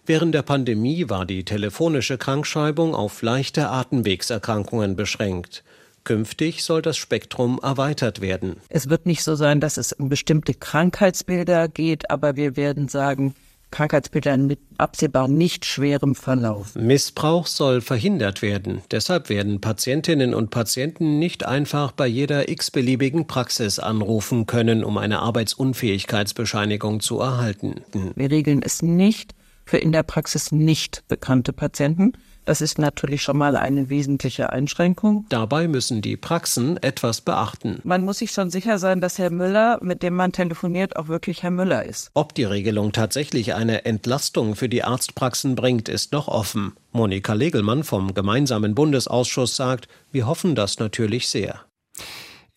Während 0.06 0.36
der 0.36 0.44
Pandemie 0.44 1.10
war 1.10 1.26
die 1.26 1.44
telefonische 1.44 2.18
Krankschreibung 2.18 2.94
auf 2.96 3.22
leichte 3.22 3.70
Atemwegserkrankungen 3.70 4.96
beschränkt. 4.96 5.64
Künftig 6.04 6.64
soll 6.64 6.84
das 6.84 6.98
Spektrum 6.98 7.60
erweitert 7.64 8.22
werden. 8.22 8.58
Es 8.70 8.90
wird 8.90 9.08
nicht 9.08 9.24
so 9.24 9.34
sein, 9.34 9.60
dass 9.60 9.78
es 9.78 9.92
um 9.92 10.08
bestimmte 10.08 10.54
Krankheitsbilder 10.54 11.68
geht, 11.68 12.12
aber 12.12 12.36
wir 12.36 12.56
werden 12.56 12.88
sagen, 12.88 13.34
Krankheitsbildern 13.76 14.48
mit 14.48 14.60
absehbar 14.78 15.28
nicht 15.28 15.66
schwerem 15.66 16.16
Verlauf. 16.16 16.76
Missbrauch 16.76 17.46
soll 17.46 17.82
verhindert 17.82 18.42
werden. 18.42 18.82
Deshalb 18.90 19.28
werden 19.28 19.60
Patientinnen 19.60 20.34
und 20.34 20.50
Patienten 20.50 21.20
nicht 21.20 21.46
einfach 21.46 21.92
bei 21.92 22.08
jeder 22.08 22.48
x-beliebigen 22.48 23.28
Praxis 23.28 23.80
anrufen 23.80 24.46
können, 24.46 24.86
um 24.86 24.98
eine 24.98 25.20
Arbeitsunfähigkeitsbescheinigung 25.20 27.02
zu 27.02 27.20
erhalten. 27.20 27.82
Wir 28.16 28.32
regeln 28.32 28.62
es 28.64 28.82
nicht 28.82 29.36
für 29.66 29.78
in 29.78 29.92
der 29.92 30.04
Praxis 30.04 30.54
nicht 30.54 31.04
bekannte 31.10 31.52
Patienten. 31.52 32.14
Das 32.46 32.62
ist 32.62 32.78
natürlich 32.78 33.24
schon 33.24 33.38
mal 33.38 33.56
eine 33.56 33.90
wesentliche 33.90 34.52
Einschränkung. 34.52 35.26
Dabei 35.30 35.68
müssen 35.68 36.02
die 36.02 36.16
Praxen 36.16 36.78
etwas 36.78 37.22
beachten. 37.22 37.80
Man 37.84 38.06
muss 38.06 38.20
sich 38.20 38.32
schon 38.32 38.52
sicher 38.52 38.78
sein, 38.78 39.02
dass 39.02 39.18
Herr 39.18 39.32
Müller, 39.32 39.80
mit 39.82 40.04
dem 40.04 40.16
man 40.16 40.32
telefoniert, 40.32 40.96
auch 40.96 41.08
wirklich 41.08 41.42
Herr 41.42 41.52
Müller 41.52 41.84
ist. 41.84 42.12
Ob 42.14 42.36
die 42.36 42.44
Regelung 42.44 42.92
tatsächlich 42.92 43.56
eine 43.56 43.86
Entlastung 43.86 44.56
für 44.56 44.70
die 44.70 44.84
Arztpraxen 44.84 45.56
bringt, 45.56 45.90
ist 45.90 46.12
noch 46.12 46.28
offen. 46.28 46.74
Monika 46.92 47.34
Legelmann 47.34 47.84
vom 47.84 48.14
gemeinsamen 48.14 48.76
Bundesausschuss 48.76 49.56
sagt, 49.56 49.88
wir 50.12 50.28
hoffen 50.28 50.56
das 50.56 50.80
natürlich 50.80 51.28
sehr. 51.28 51.62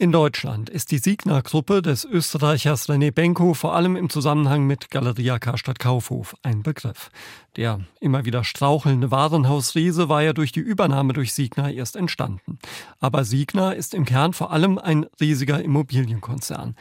In 0.01 0.13
Deutschland 0.13 0.71
ist 0.71 0.93
die 0.93 0.99
Signa-Gruppe 0.99 1.83
des 1.83 2.05
Österreichers 2.05 2.89
René 2.89 3.11
Benko 3.11 3.53
vor 3.53 3.75
allem 3.75 3.97
im 3.97 4.09
Zusammenhang 4.09 4.65
mit 4.65 4.93
Galeria 4.93 5.41
Karstadt 5.41 5.81
Kaufhof 5.81 6.37
ein 6.45 6.63
Begriff. 6.63 7.11
Der 7.57 7.81
immer 7.99 8.25
wieder 8.25 8.45
strauchelnde 8.45 9.11
Warenhausriese 9.11 10.09
war 10.09 10.23
ja 10.23 10.33
durch 10.33 10.53
die 10.53 10.61
Übernahme 10.61 11.15
durch 11.15 11.33
Signa 11.33 11.69
erst 11.69 11.97
entstanden. 11.97 12.61
Aber 13.01 13.25
Signa 13.25 13.73
ist 13.73 13.93
im 13.93 14.05
Kern 14.05 14.35
vor 14.35 14.53
allem 14.53 14.79
ein 14.79 15.07
riesiger 15.21 15.61
Immobilienkonzern. 15.61 16.77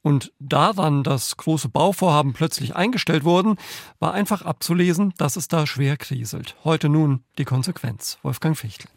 Und 0.00 0.32
daran, 0.38 1.02
dass 1.02 1.36
große 1.36 1.68
Bauvorhaben 1.68 2.32
plötzlich 2.32 2.74
eingestellt 2.74 3.24
wurden, 3.24 3.56
war 3.98 4.14
einfach 4.14 4.46
abzulesen, 4.46 5.12
dass 5.18 5.36
es 5.36 5.46
da 5.46 5.66
schwer 5.66 5.98
kriselt. 5.98 6.56
Heute 6.64 6.88
nun 6.88 7.22
die 7.36 7.44
Konsequenz. 7.44 8.18
Wolfgang 8.22 8.56
Fichtel. 8.56 8.88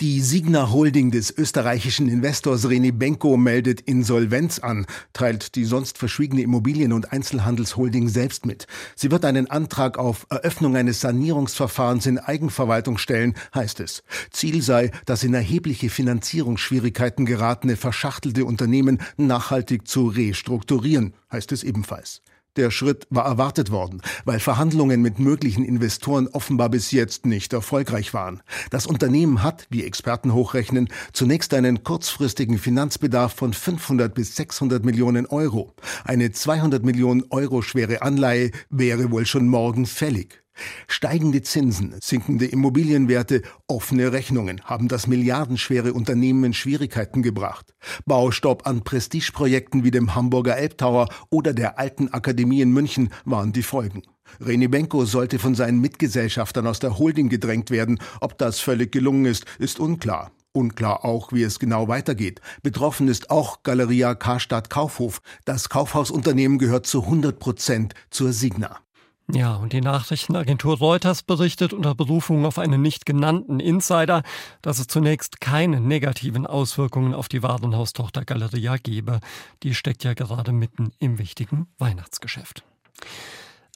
Die 0.00 0.20
Signa 0.20 0.72
Holding 0.72 1.12
des 1.12 1.30
österreichischen 1.36 2.08
Investors 2.08 2.64
René 2.64 2.90
Benko 2.90 3.36
meldet 3.36 3.82
Insolvenz 3.82 4.58
an, 4.58 4.86
teilt 5.12 5.54
die 5.54 5.64
sonst 5.64 5.96
verschwiegene 5.96 6.42
Immobilien- 6.42 6.92
und 6.92 7.12
Einzelhandelsholding 7.12 8.08
selbst 8.08 8.44
mit. 8.44 8.66
Sie 8.96 9.12
wird 9.12 9.24
einen 9.24 9.48
Antrag 9.48 9.98
auf 9.98 10.26
Eröffnung 10.28 10.74
eines 10.76 11.00
Sanierungsverfahrens 11.02 12.06
in 12.06 12.18
Eigenverwaltung 12.18 12.98
stellen, 12.98 13.34
heißt 13.54 13.78
es. 13.78 14.02
Ziel 14.32 14.62
sei, 14.62 14.90
das 15.06 15.22
in 15.22 15.34
erhebliche 15.34 15.88
Finanzierungsschwierigkeiten 15.88 17.24
geratene 17.24 17.76
verschachtelte 17.76 18.44
Unternehmen 18.44 18.98
nachhaltig 19.18 19.86
zu 19.86 20.08
restrukturieren, 20.08 21.14
heißt 21.30 21.52
es 21.52 21.62
ebenfalls. 21.62 22.22
Der 22.56 22.70
Schritt 22.70 23.06
war 23.08 23.24
erwartet 23.24 23.70
worden, 23.70 24.02
weil 24.26 24.38
Verhandlungen 24.38 25.00
mit 25.00 25.18
möglichen 25.18 25.64
Investoren 25.64 26.28
offenbar 26.28 26.68
bis 26.68 26.90
jetzt 26.90 27.24
nicht 27.24 27.54
erfolgreich 27.54 28.12
waren. 28.12 28.42
Das 28.68 28.86
Unternehmen 28.86 29.42
hat, 29.42 29.66
wie 29.70 29.84
Experten 29.84 30.34
hochrechnen, 30.34 30.90
zunächst 31.14 31.54
einen 31.54 31.82
kurzfristigen 31.82 32.58
Finanzbedarf 32.58 33.32
von 33.32 33.54
500 33.54 34.14
bis 34.14 34.36
600 34.36 34.84
Millionen 34.84 35.24
Euro. 35.24 35.72
Eine 36.04 36.30
200 36.30 36.84
Millionen 36.84 37.24
Euro 37.30 37.62
schwere 37.62 38.02
Anleihe 38.02 38.50
wäre 38.68 39.10
wohl 39.10 39.24
schon 39.24 39.48
morgen 39.48 39.86
fällig. 39.86 40.41
Steigende 40.86 41.42
Zinsen, 41.42 41.94
sinkende 42.00 42.46
Immobilienwerte, 42.46 43.42
offene 43.66 44.12
Rechnungen 44.12 44.60
haben 44.64 44.88
das 44.88 45.06
milliardenschwere 45.06 45.92
Unternehmen 45.92 46.44
in 46.44 46.54
Schwierigkeiten 46.54 47.22
gebracht. 47.22 47.74
Baustopp 48.04 48.66
an 48.66 48.84
Prestigeprojekten 48.84 49.84
wie 49.84 49.90
dem 49.90 50.14
Hamburger 50.14 50.56
Elbtower 50.56 51.08
oder 51.30 51.54
der 51.54 51.78
Alten 51.78 52.08
Akademie 52.08 52.60
in 52.60 52.72
München 52.72 53.10
waren 53.24 53.52
die 53.52 53.62
Folgen. 53.62 54.02
René 54.40 54.68
Benko 54.68 55.04
sollte 55.04 55.38
von 55.38 55.54
seinen 55.54 55.80
Mitgesellschaftern 55.80 56.66
aus 56.66 56.78
der 56.78 56.98
Holding 56.98 57.28
gedrängt 57.28 57.70
werden. 57.70 57.98
Ob 58.20 58.38
das 58.38 58.60
völlig 58.60 58.92
gelungen 58.92 59.26
ist, 59.26 59.44
ist 59.58 59.80
unklar. 59.80 60.32
Unklar 60.52 61.04
auch, 61.04 61.32
wie 61.32 61.42
es 61.42 61.58
genau 61.58 61.88
weitergeht. 61.88 62.40
Betroffen 62.62 63.08
ist 63.08 63.30
auch 63.30 63.62
Galeria 63.62 64.14
Karstadt 64.14 64.68
Kaufhof. 64.68 65.22
Das 65.44 65.70
Kaufhausunternehmen 65.70 66.58
gehört 66.58 66.86
zu 66.86 67.04
100 67.04 67.38
Prozent 67.38 67.94
zur 68.10 68.32
Signa. 68.32 68.80
Ja, 69.34 69.54
und 69.54 69.72
die 69.72 69.80
Nachrichtenagentur 69.80 70.76
Reuters 70.76 71.22
berichtet 71.22 71.72
unter 71.72 71.94
Berufung 71.94 72.44
auf 72.44 72.58
einen 72.58 72.82
nicht 72.82 73.06
genannten 73.06 73.60
Insider, 73.60 74.22
dass 74.60 74.78
es 74.78 74.88
zunächst 74.88 75.40
keine 75.40 75.80
negativen 75.80 76.46
Auswirkungen 76.46 77.14
auf 77.14 77.30
die 77.30 77.42
Warenhaustochter 77.42 78.26
Galeria 78.26 78.76
gebe. 78.76 79.20
Die 79.62 79.74
steckt 79.74 80.04
ja 80.04 80.12
gerade 80.12 80.52
mitten 80.52 80.92
im 80.98 81.18
wichtigen 81.18 81.66
Weihnachtsgeschäft. 81.78 82.62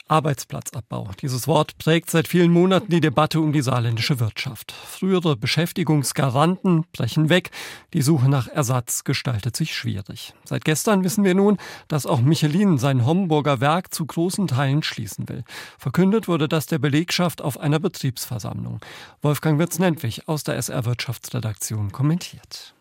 Arbeitsplatzabbau. 0.08 1.10
Dieses 1.20 1.48
Wort 1.48 1.78
prägt 1.78 2.10
seit 2.10 2.28
vielen 2.28 2.52
Monaten 2.52 2.90
die 2.90 3.00
Debatte 3.00 3.40
um 3.40 3.52
die 3.52 3.62
saarländische 3.62 4.20
Wirtschaft. 4.20 4.72
Frühere 4.72 5.36
Beschäftigungsgaranten 5.36 6.84
brechen 6.92 7.28
weg. 7.28 7.50
Die 7.92 8.02
Suche 8.02 8.28
nach 8.28 8.46
Ersatz 8.46 9.02
gestaltet 9.02 9.56
sich 9.56 9.74
schwierig. 9.74 10.34
Seit 10.44 10.64
gestern 10.64 11.02
wissen 11.02 11.24
wir 11.24 11.34
nun, 11.34 11.58
dass 11.88 12.06
auch 12.06 12.20
Michelin 12.20 12.78
sein 12.78 13.04
Homburger 13.04 13.60
Werk 13.60 13.92
zu 13.92 14.06
großen 14.06 14.46
Teilen 14.46 14.84
schließen 14.84 15.28
will. 15.28 15.42
Verkündet 15.78 16.28
wurde 16.28 16.48
das 16.48 16.66
der 16.66 16.78
Belegschaft 16.78 17.42
auf 17.42 17.58
einer 17.58 17.80
Betriebsversammlung. 17.80 18.80
Wolfgang 19.22 19.58
Wirz-Nentwich 19.58 20.28
aus 20.28 20.44
der 20.44 20.56
SR 20.56 20.84
Wirtschaftsredaktion 20.84 21.90
kommentiert. 21.90 22.75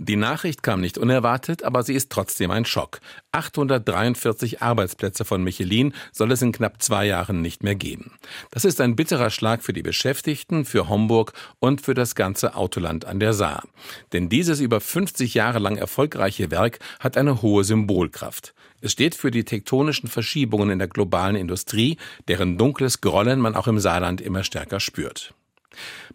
Die 0.00 0.14
Nachricht 0.14 0.62
kam 0.62 0.80
nicht 0.80 0.96
unerwartet, 0.96 1.64
aber 1.64 1.82
sie 1.82 1.94
ist 1.94 2.10
trotzdem 2.10 2.52
ein 2.52 2.64
Schock. 2.64 3.00
843 3.32 4.62
Arbeitsplätze 4.62 5.24
von 5.24 5.42
Michelin 5.42 5.92
soll 6.12 6.30
es 6.30 6.40
in 6.40 6.52
knapp 6.52 6.80
zwei 6.80 7.04
Jahren 7.04 7.42
nicht 7.42 7.64
mehr 7.64 7.74
geben. 7.74 8.12
Das 8.52 8.64
ist 8.64 8.80
ein 8.80 8.94
bitterer 8.94 9.30
Schlag 9.30 9.64
für 9.64 9.72
die 9.72 9.82
Beschäftigten, 9.82 10.64
für 10.64 10.88
Homburg 10.88 11.32
und 11.58 11.80
für 11.80 11.94
das 11.94 12.14
ganze 12.14 12.54
Autoland 12.54 13.06
an 13.06 13.18
der 13.18 13.32
Saar. 13.32 13.64
Denn 14.12 14.28
dieses 14.28 14.60
über 14.60 14.80
50 14.80 15.34
Jahre 15.34 15.58
lang 15.58 15.76
erfolgreiche 15.76 16.52
Werk 16.52 16.78
hat 17.00 17.16
eine 17.16 17.42
hohe 17.42 17.64
Symbolkraft. 17.64 18.54
Es 18.80 18.92
steht 18.92 19.16
für 19.16 19.32
die 19.32 19.42
tektonischen 19.42 20.08
Verschiebungen 20.08 20.70
in 20.70 20.78
der 20.78 20.86
globalen 20.86 21.34
Industrie, 21.34 21.96
deren 22.28 22.56
dunkles 22.56 23.00
Grollen 23.00 23.40
man 23.40 23.56
auch 23.56 23.66
im 23.66 23.80
Saarland 23.80 24.20
immer 24.20 24.44
stärker 24.44 24.78
spürt. 24.78 25.34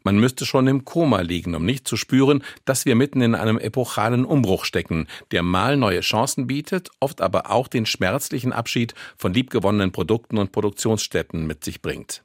Man 0.03 0.17
müsste 0.17 0.45
schon 0.45 0.67
im 0.67 0.83
Koma 0.83 1.21
liegen, 1.21 1.55
um 1.55 1.65
nicht 1.65 1.87
zu 1.87 1.95
spüren, 1.95 2.43
dass 2.65 2.85
wir 2.85 2.95
mitten 2.95 3.21
in 3.21 3.35
einem 3.35 3.57
epochalen 3.57 4.25
Umbruch 4.25 4.65
stecken, 4.65 5.07
der 5.31 5.43
mal 5.43 5.77
neue 5.77 6.01
Chancen 6.01 6.47
bietet, 6.47 6.89
oft 6.99 7.21
aber 7.21 7.49
auch 7.49 7.67
den 7.67 7.85
schmerzlichen 7.85 8.51
Abschied 8.51 8.93
von 9.17 9.33
liebgewonnenen 9.33 9.91
Produkten 9.91 10.37
und 10.37 10.51
Produktionsstätten 10.51 11.47
mit 11.47 11.63
sich 11.63 11.81
bringt. 11.81 12.23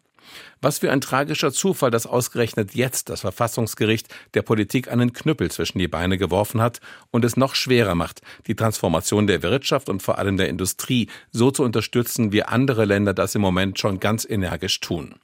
Was 0.60 0.80
für 0.80 0.90
ein 0.90 1.00
tragischer 1.00 1.52
Zufall, 1.52 1.90
dass 1.90 2.06
ausgerechnet 2.06 2.74
jetzt 2.74 3.08
das 3.08 3.20
Verfassungsgericht 3.20 4.08
der 4.34 4.42
Politik 4.42 4.90
einen 4.90 5.12
Knüppel 5.12 5.50
zwischen 5.50 5.78
die 5.78 5.88
Beine 5.88 6.18
geworfen 6.18 6.60
hat 6.60 6.80
und 7.10 7.24
es 7.24 7.36
noch 7.36 7.54
schwerer 7.54 7.94
macht, 7.94 8.22
die 8.46 8.56
Transformation 8.56 9.26
der 9.26 9.42
Wirtschaft 9.42 9.88
und 9.88 10.02
vor 10.02 10.18
allem 10.18 10.36
der 10.36 10.48
Industrie 10.48 11.08
so 11.30 11.50
zu 11.50 11.62
unterstützen, 11.62 12.32
wie 12.32 12.42
andere 12.42 12.84
Länder 12.84 13.14
das 13.14 13.34
im 13.34 13.40
Moment 13.40 13.78
schon 13.78 14.00
ganz 14.00 14.26
energisch 14.28 14.80
tun. 14.80 15.14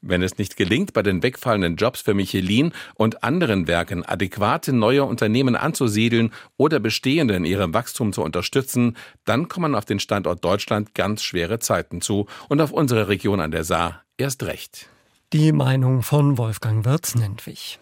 Wenn 0.00 0.22
es 0.22 0.38
nicht 0.38 0.56
gelingt, 0.56 0.92
bei 0.92 1.02
den 1.02 1.22
wegfallenden 1.22 1.76
Jobs 1.76 2.00
für 2.00 2.14
Michelin 2.14 2.72
und 2.94 3.22
anderen 3.22 3.66
Werken 3.66 4.04
adäquate 4.04 4.72
neue 4.72 5.04
Unternehmen 5.04 5.56
anzusiedeln 5.56 6.32
oder 6.56 6.80
bestehende 6.80 7.34
in 7.34 7.44
ihrem 7.44 7.74
Wachstum 7.74 8.12
zu 8.12 8.22
unterstützen, 8.22 8.96
dann 9.24 9.48
kommen 9.48 9.74
auf 9.74 9.84
den 9.84 10.00
Standort 10.00 10.44
Deutschland 10.44 10.94
ganz 10.94 11.22
schwere 11.22 11.58
Zeiten 11.58 12.00
zu 12.00 12.26
und 12.48 12.60
auf 12.60 12.72
unsere 12.72 13.08
Region 13.08 13.40
an 13.40 13.50
der 13.50 13.64
Saar 13.64 14.02
erst 14.16 14.42
recht. 14.44 14.88
Die 15.32 15.52
Meinung 15.52 16.02
von 16.02 16.38
Wolfgang 16.38 16.84
Wirz-Nentwich. 16.84 17.78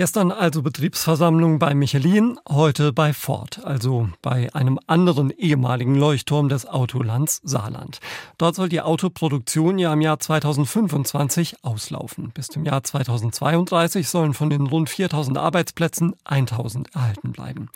Gestern 0.00 0.32
also 0.32 0.62
Betriebsversammlung 0.62 1.58
bei 1.58 1.74
Michelin, 1.74 2.40
heute 2.48 2.90
bei 2.90 3.12
Ford, 3.12 3.60
also 3.66 4.08
bei 4.22 4.48
einem 4.54 4.78
anderen 4.86 5.28
ehemaligen 5.28 5.94
Leuchtturm 5.94 6.48
des 6.48 6.64
Autolands 6.64 7.42
Saarland. 7.44 8.00
Dort 8.38 8.54
soll 8.54 8.70
die 8.70 8.80
Autoproduktion 8.80 9.78
ja 9.78 9.92
im 9.92 10.00
Jahr 10.00 10.18
2025 10.18 11.62
auslaufen. 11.64 12.30
Bis 12.32 12.46
zum 12.46 12.64
Jahr 12.64 12.82
2032 12.82 14.08
sollen 14.08 14.32
von 14.32 14.48
den 14.48 14.68
rund 14.68 14.88
4000 14.88 15.36
Arbeitsplätzen 15.36 16.14
1000 16.24 16.94
erhalten 16.94 17.32
bleiben. 17.32 17.68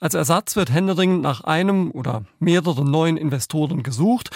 Als 0.00 0.12
Ersatz 0.12 0.56
wird 0.56 0.70
händeringend 0.70 1.22
nach 1.22 1.44
einem 1.44 1.92
oder 1.92 2.24
mehreren 2.40 2.90
neuen 2.90 3.16
Investoren 3.16 3.82
gesucht. 3.82 4.28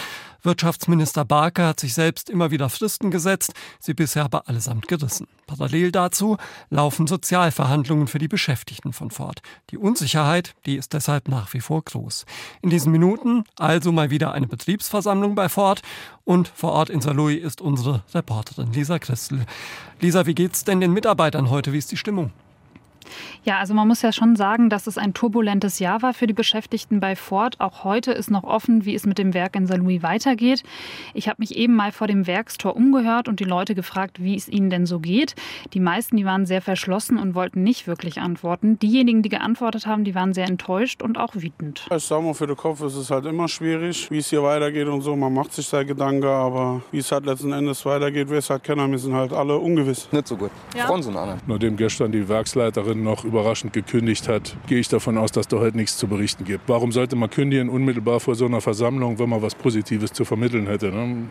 Wirtschaftsminister 0.44 1.24
Barker 1.24 1.68
hat 1.68 1.80
sich 1.80 1.94
selbst 1.94 2.28
immer 2.28 2.50
wieder 2.50 2.68
Fristen 2.68 3.10
gesetzt, 3.10 3.54
sie 3.80 3.94
bisher 3.94 4.24
aber 4.24 4.48
allesamt 4.48 4.88
gerissen. 4.88 5.26
Parallel 5.46 5.90
dazu 5.90 6.36
laufen 6.70 7.06
Sozialverhandlungen 7.06 8.06
für 8.06 8.18
die 8.18 8.28
Beschäftigten 8.28 8.92
von 8.92 9.10
Ford. 9.10 9.40
Die 9.70 9.78
Unsicherheit, 9.78 10.54
die 10.66 10.76
ist 10.76 10.92
deshalb 10.92 11.28
nach 11.28 11.52
wie 11.54 11.60
vor 11.60 11.82
groß. 11.82 12.26
In 12.60 12.70
diesen 12.70 12.92
Minuten 12.92 13.44
also 13.58 13.90
mal 13.90 14.10
wieder 14.10 14.32
eine 14.32 14.46
Betriebsversammlung 14.46 15.34
bei 15.34 15.48
Ford 15.48 15.80
und 16.24 16.48
vor 16.48 16.72
Ort 16.72 16.90
in 16.90 17.00
Saarlouis 17.00 17.42
ist 17.42 17.60
unsere 17.62 18.02
Reporterin 18.12 18.72
Lisa 18.72 18.98
Christel. 18.98 19.46
Lisa, 20.00 20.26
wie 20.26 20.34
geht's 20.34 20.64
denn 20.64 20.80
den 20.80 20.92
Mitarbeitern 20.92 21.48
heute? 21.48 21.72
Wie 21.72 21.78
ist 21.78 21.90
die 21.90 21.96
Stimmung? 21.96 22.32
Ja, 23.44 23.58
also 23.58 23.74
man 23.74 23.88
muss 23.88 24.02
ja 24.02 24.12
schon 24.12 24.36
sagen, 24.36 24.70
dass 24.70 24.86
es 24.86 24.98
ein 24.98 25.14
turbulentes 25.14 25.78
Jahr 25.78 26.02
war 26.02 26.14
für 26.14 26.26
die 26.26 26.32
Beschäftigten 26.32 27.00
bei 27.00 27.16
Ford. 27.16 27.60
Auch 27.60 27.84
heute 27.84 28.12
ist 28.12 28.30
noch 28.30 28.44
offen, 28.44 28.84
wie 28.84 28.94
es 28.94 29.06
mit 29.06 29.18
dem 29.18 29.34
Werk 29.34 29.56
in 29.56 29.66
Saint-Louis 29.66 30.02
weitergeht. 30.02 30.62
Ich 31.14 31.28
habe 31.28 31.36
mich 31.40 31.56
eben 31.56 31.74
mal 31.74 31.92
vor 31.92 32.06
dem 32.06 32.26
Werkstor 32.26 32.76
umgehört 32.76 33.28
und 33.28 33.40
die 33.40 33.44
Leute 33.44 33.74
gefragt, 33.74 34.22
wie 34.22 34.34
es 34.34 34.48
ihnen 34.48 34.70
denn 34.70 34.86
so 34.86 35.00
geht. 35.00 35.34
Die 35.72 35.80
meisten, 35.80 36.16
die 36.16 36.24
waren 36.24 36.46
sehr 36.46 36.62
verschlossen 36.62 37.18
und 37.18 37.34
wollten 37.34 37.62
nicht 37.62 37.86
wirklich 37.86 38.20
antworten. 38.20 38.78
Diejenigen, 38.78 39.22
die 39.22 39.28
geantwortet 39.28 39.86
haben, 39.86 40.04
die 40.04 40.14
waren 40.14 40.34
sehr 40.34 40.46
enttäuscht 40.46 41.02
und 41.02 41.18
auch 41.18 41.34
wütend. 41.34 41.86
Ich 41.94 42.04
sag 42.04 42.22
mal, 42.22 42.34
für 42.34 42.46
den 42.46 42.56
Kopf 42.56 42.82
ist 42.82 42.96
es 42.96 43.10
halt 43.10 43.26
immer 43.26 43.48
schwierig, 43.48 44.10
wie 44.10 44.18
es 44.18 44.30
hier 44.30 44.42
weitergeht 44.42 44.86
und 44.86 45.02
so. 45.02 45.16
Man 45.16 45.32
macht 45.32 45.52
sich 45.52 45.68
da 45.70 45.82
Gedanken, 45.82 46.26
aber 46.26 46.82
wie 46.90 46.98
es 46.98 47.10
halt 47.10 47.26
letzten 47.26 47.52
Endes 47.52 47.84
weitergeht, 47.84 48.30
weiß 48.30 48.50
halt 48.50 48.64
keiner. 48.64 48.88
Wir 48.90 48.98
sind 48.98 49.14
halt 49.14 49.32
alle 49.32 49.58
ungewiss. 49.58 50.08
Nicht 50.12 50.28
so 50.28 50.36
gut. 50.36 50.50
Ja. 50.76 50.86
Frauen 50.86 51.02
sind 51.02 51.16
alle. 51.16 51.38
Nachdem 51.46 51.76
gestern 51.76 52.12
die 52.12 52.28
Werksleiterin 52.28 52.93
noch 53.02 53.24
überraschend 53.24 53.72
gekündigt 53.72 54.28
hat, 54.28 54.56
gehe 54.66 54.78
ich 54.78 54.88
davon 54.88 55.18
aus, 55.18 55.32
dass 55.32 55.48
da 55.48 55.58
heute 55.58 55.76
nichts 55.76 55.96
zu 55.96 56.06
berichten 56.06 56.44
gibt. 56.44 56.68
Warum 56.68 56.92
sollte 56.92 57.16
man 57.16 57.30
kündigen 57.30 57.68
unmittelbar 57.68 58.20
vor 58.20 58.34
so 58.34 58.46
einer 58.46 58.60
Versammlung, 58.60 59.18
wenn 59.18 59.28
man 59.28 59.42
was 59.42 59.54
Positives 59.54 60.12
zu 60.12 60.24
vermitteln 60.24 60.66
hätte? 60.66 60.90
Ne? 60.90 61.30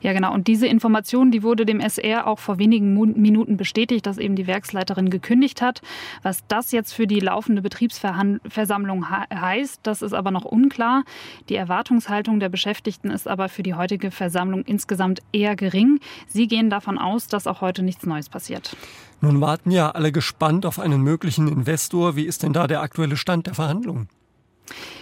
Ja, 0.00 0.12
genau. 0.12 0.32
Und 0.32 0.46
diese 0.48 0.66
Information, 0.66 1.30
die 1.30 1.42
wurde 1.42 1.66
dem 1.66 1.80
SR 1.80 2.26
auch 2.26 2.38
vor 2.38 2.58
wenigen 2.58 2.94
Minuten 3.20 3.56
bestätigt, 3.56 4.06
dass 4.06 4.18
eben 4.18 4.36
die 4.36 4.46
Werksleiterin 4.46 5.10
gekündigt 5.10 5.62
hat. 5.62 5.82
Was 6.22 6.46
das 6.48 6.72
jetzt 6.72 6.92
für 6.92 7.06
die 7.06 7.20
laufende 7.20 7.62
Betriebsversammlung 7.62 9.10
heißt, 9.10 9.80
das 9.82 10.02
ist 10.02 10.12
aber 10.12 10.30
noch 10.30 10.44
unklar. 10.44 11.04
Die 11.48 11.56
Erwartungshaltung 11.56 12.40
der 12.40 12.48
Beschäftigten 12.48 13.10
ist 13.10 13.28
aber 13.28 13.48
für 13.48 13.62
die 13.62 13.74
heutige 13.74 14.10
Versammlung 14.10 14.62
insgesamt 14.62 15.20
eher 15.32 15.56
gering. 15.56 16.00
Sie 16.26 16.46
gehen 16.46 16.70
davon 16.70 16.98
aus, 16.98 17.26
dass 17.26 17.46
auch 17.46 17.60
heute 17.60 17.82
nichts 17.82 18.06
Neues 18.06 18.28
passiert. 18.28 18.76
Nun 19.20 19.40
warten 19.40 19.70
ja 19.70 19.90
alle 19.90 20.12
gespannt 20.12 20.64
auf 20.64 20.78
einen 20.78 21.02
möglichen 21.02 21.48
Investor. 21.48 22.14
Wie 22.14 22.24
ist 22.24 22.42
denn 22.42 22.52
da 22.52 22.66
der 22.66 22.82
aktuelle 22.82 23.16
Stand 23.16 23.46
der 23.46 23.54
Verhandlungen? 23.54 24.08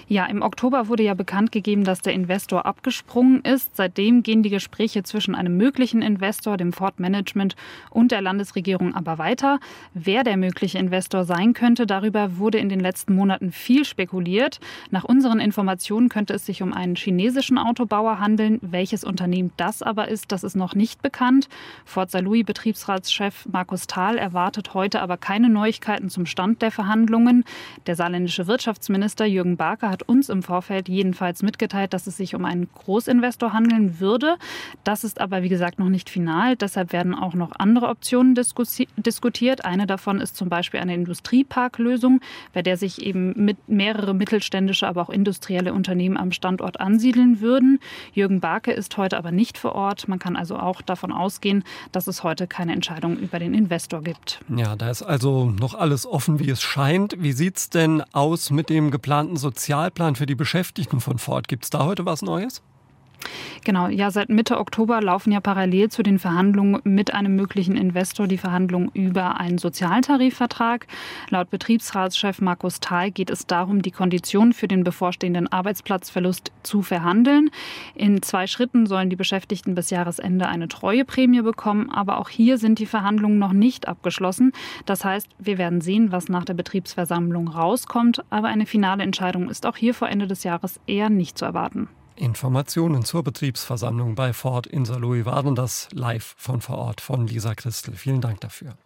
Ja, 0.08 0.26
im 0.26 0.42
Oktober 0.42 0.86
wurde 0.86 1.02
ja 1.02 1.14
bekannt 1.14 1.50
gegeben, 1.50 1.82
dass 1.82 2.00
der 2.00 2.12
Investor 2.12 2.64
abgesprungen 2.64 3.40
ist. 3.42 3.74
Seitdem 3.74 4.22
gehen 4.22 4.44
die 4.44 4.50
Gespräche 4.50 5.02
zwischen 5.02 5.34
einem 5.34 5.56
möglichen 5.56 6.00
Investor, 6.00 6.56
dem 6.56 6.72
Ford 6.72 7.00
Management 7.00 7.56
und 7.90 8.12
der 8.12 8.22
Landesregierung 8.22 8.94
aber 8.94 9.18
weiter. 9.18 9.58
Wer 9.94 10.22
der 10.22 10.36
mögliche 10.36 10.78
Investor 10.78 11.24
sein 11.24 11.54
könnte, 11.54 11.86
darüber 11.86 12.38
wurde 12.38 12.58
in 12.58 12.68
den 12.68 12.78
letzten 12.78 13.14
Monaten 13.16 13.50
viel 13.50 13.84
spekuliert. 13.84 14.60
Nach 14.90 15.02
unseren 15.02 15.40
Informationen 15.40 16.08
könnte 16.08 16.34
es 16.34 16.46
sich 16.46 16.62
um 16.62 16.72
einen 16.72 16.94
chinesischen 16.94 17.58
Autobauer 17.58 18.20
handeln. 18.20 18.60
Welches 18.62 19.02
Unternehmen 19.02 19.50
das 19.56 19.82
aber 19.82 20.06
ist, 20.06 20.30
das 20.30 20.44
ist 20.44 20.54
noch 20.54 20.76
nicht 20.76 21.02
bekannt. 21.02 21.48
Ford 21.84 22.12
Salui 22.12 22.44
Betriebsratschef 22.44 23.46
Markus 23.50 23.88
Thal 23.88 24.18
erwartet 24.18 24.74
heute 24.74 25.00
aber 25.00 25.16
keine 25.16 25.48
Neuigkeiten 25.48 26.10
zum 26.10 26.26
Stand 26.26 26.62
der 26.62 26.70
Verhandlungen. 26.70 27.44
Der 27.88 27.96
saarländische 27.96 28.46
Wirtschaftsminister 28.46 29.26
Jürgen 29.26 29.55
Barker 29.56 29.90
hat 29.90 30.02
uns 30.02 30.28
im 30.28 30.42
Vorfeld 30.42 30.88
jedenfalls 30.88 31.42
mitgeteilt, 31.42 31.92
dass 31.92 32.06
es 32.06 32.16
sich 32.16 32.34
um 32.34 32.44
einen 32.44 32.68
Großinvestor 32.72 33.52
handeln 33.52 34.00
würde. 34.00 34.36
Das 34.84 35.04
ist 35.04 35.20
aber, 35.20 35.42
wie 35.42 35.48
gesagt, 35.48 35.78
noch 35.78 35.88
nicht 35.88 36.10
final. 36.10 36.56
Deshalb 36.56 36.92
werden 36.92 37.14
auch 37.14 37.34
noch 37.34 37.52
andere 37.58 37.88
Optionen 37.88 38.34
diskutiert. 38.34 39.64
Eine 39.64 39.86
davon 39.86 40.20
ist 40.20 40.36
zum 40.36 40.48
Beispiel 40.48 40.80
eine 40.80 40.94
Industrieparklösung, 40.94 42.20
bei 42.52 42.62
der 42.62 42.76
sich 42.76 43.02
eben 43.02 43.32
mit 43.36 43.68
mehrere 43.68 44.14
mittelständische, 44.14 44.86
aber 44.86 45.02
auch 45.02 45.10
industrielle 45.10 45.72
Unternehmen 45.72 46.16
am 46.16 46.32
Standort 46.32 46.80
ansiedeln 46.80 47.40
würden. 47.40 47.80
Jürgen 48.12 48.40
Barke 48.40 48.72
ist 48.72 48.96
heute 48.96 49.16
aber 49.16 49.32
nicht 49.32 49.58
vor 49.58 49.74
Ort. 49.74 50.08
Man 50.08 50.18
kann 50.18 50.36
also 50.36 50.56
auch 50.58 50.82
davon 50.82 51.12
ausgehen, 51.12 51.64
dass 51.92 52.06
es 52.06 52.22
heute 52.22 52.46
keine 52.46 52.72
Entscheidung 52.72 53.16
über 53.16 53.38
den 53.38 53.54
Investor 53.54 54.02
gibt. 54.02 54.40
Ja, 54.54 54.76
da 54.76 54.90
ist 54.90 55.02
also 55.02 55.46
noch 55.46 55.74
alles 55.74 56.06
offen, 56.06 56.38
wie 56.38 56.50
es 56.50 56.62
scheint. 56.62 57.16
Wie 57.18 57.32
sieht 57.32 57.56
es 57.56 57.70
denn 57.70 58.02
aus 58.12 58.50
mit 58.50 58.68
dem 58.68 58.90
geplanten 58.90 59.36
Sozialplan 59.46 60.16
für 60.16 60.26
die 60.26 60.34
Beschäftigten 60.34 60.98
von 60.98 61.18
Ford. 61.18 61.46
Gibt 61.46 61.62
es 61.62 61.70
da 61.70 61.84
heute 61.84 62.04
was 62.04 62.20
Neues? 62.20 62.62
Genau, 63.64 63.88
ja, 63.88 64.10
seit 64.10 64.28
Mitte 64.28 64.58
Oktober 64.58 65.00
laufen 65.00 65.32
ja 65.32 65.40
parallel 65.40 65.88
zu 65.88 66.04
den 66.04 66.18
Verhandlungen 66.18 66.80
mit 66.84 67.12
einem 67.14 67.34
möglichen 67.34 67.76
Investor 67.76 68.28
die 68.28 68.38
Verhandlungen 68.38 68.90
über 68.94 69.40
einen 69.40 69.58
Sozialtarifvertrag. 69.58 70.86
Laut 71.30 71.50
Betriebsratschef 71.50 72.40
Markus 72.40 72.78
Thal 72.78 73.10
geht 73.10 73.28
es 73.28 73.46
darum, 73.46 73.82
die 73.82 73.90
Konditionen 73.90 74.52
für 74.52 74.68
den 74.68 74.84
bevorstehenden 74.84 75.50
Arbeitsplatzverlust 75.50 76.52
zu 76.62 76.82
verhandeln. 76.82 77.50
In 77.94 78.22
zwei 78.22 78.46
Schritten 78.46 78.86
sollen 78.86 79.10
die 79.10 79.16
Beschäftigten 79.16 79.74
bis 79.74 79.90
Jahresende 79.90 80.46
eine 80.46 80.68
Treueprämie 80.68 81.42
bekommen, 81.42 81.90
aber 81.90 82.18
auch 82.18 82.28
hier 82.28 82.58
sind 82.58 82.78
die 82.78 82.86
Verhandlungen 82.86 83.38
noch 83.38 83.52
nicht 83.52 83.88
abgeschlossen. 83.88 84.52
Das 84.84 85.04
heißt, 85.04 85.28
wir 85.38 85.58
werden 85.58 85.80
sehen, 85.80 86.12
was 86.12 86.28
nach 86.28 86.44
der 86.44 86.54
Betriebsversammlung 86.54 87.48
rauskommt, 87.48 88.24
aber 88.30 88.48
eine 88.48 88.66
finale 88.66 89.02
Entscheidung 89.02 89.48
ist 89.48 89.66
auch 89.66 89.76
hier 89.76 89.94
vor 89.94 90.08
Ende 90.08 90.28
des 90.28 90.44
Jahres 90.44 90.78
eher 90.86 91.10
nicht 91.10 91.36
zu 91.36 91.44
erwarten. 91.44 91.88
Informationen 92.16 93.04
zur 93.04 93.22
Betriebsversammlung 93.22 94.14
bei 94.14 94.32
Ford 94.32 94.66
in 94.66 94.84
Saarlouis 94.84 95.24
waren 95.26 95.54
das 95.54 95.88
live 95.92 96.34
von 96.38 96.60
vor 96.60 96.78
Ort 96.78 97.00
von 97.00 97.26
Lisa 97.26 97.54
Christel. 97.54 97.94
Vielen 97.94 98.20
Dank 98.20 98.40
dafür. 98.40 98.76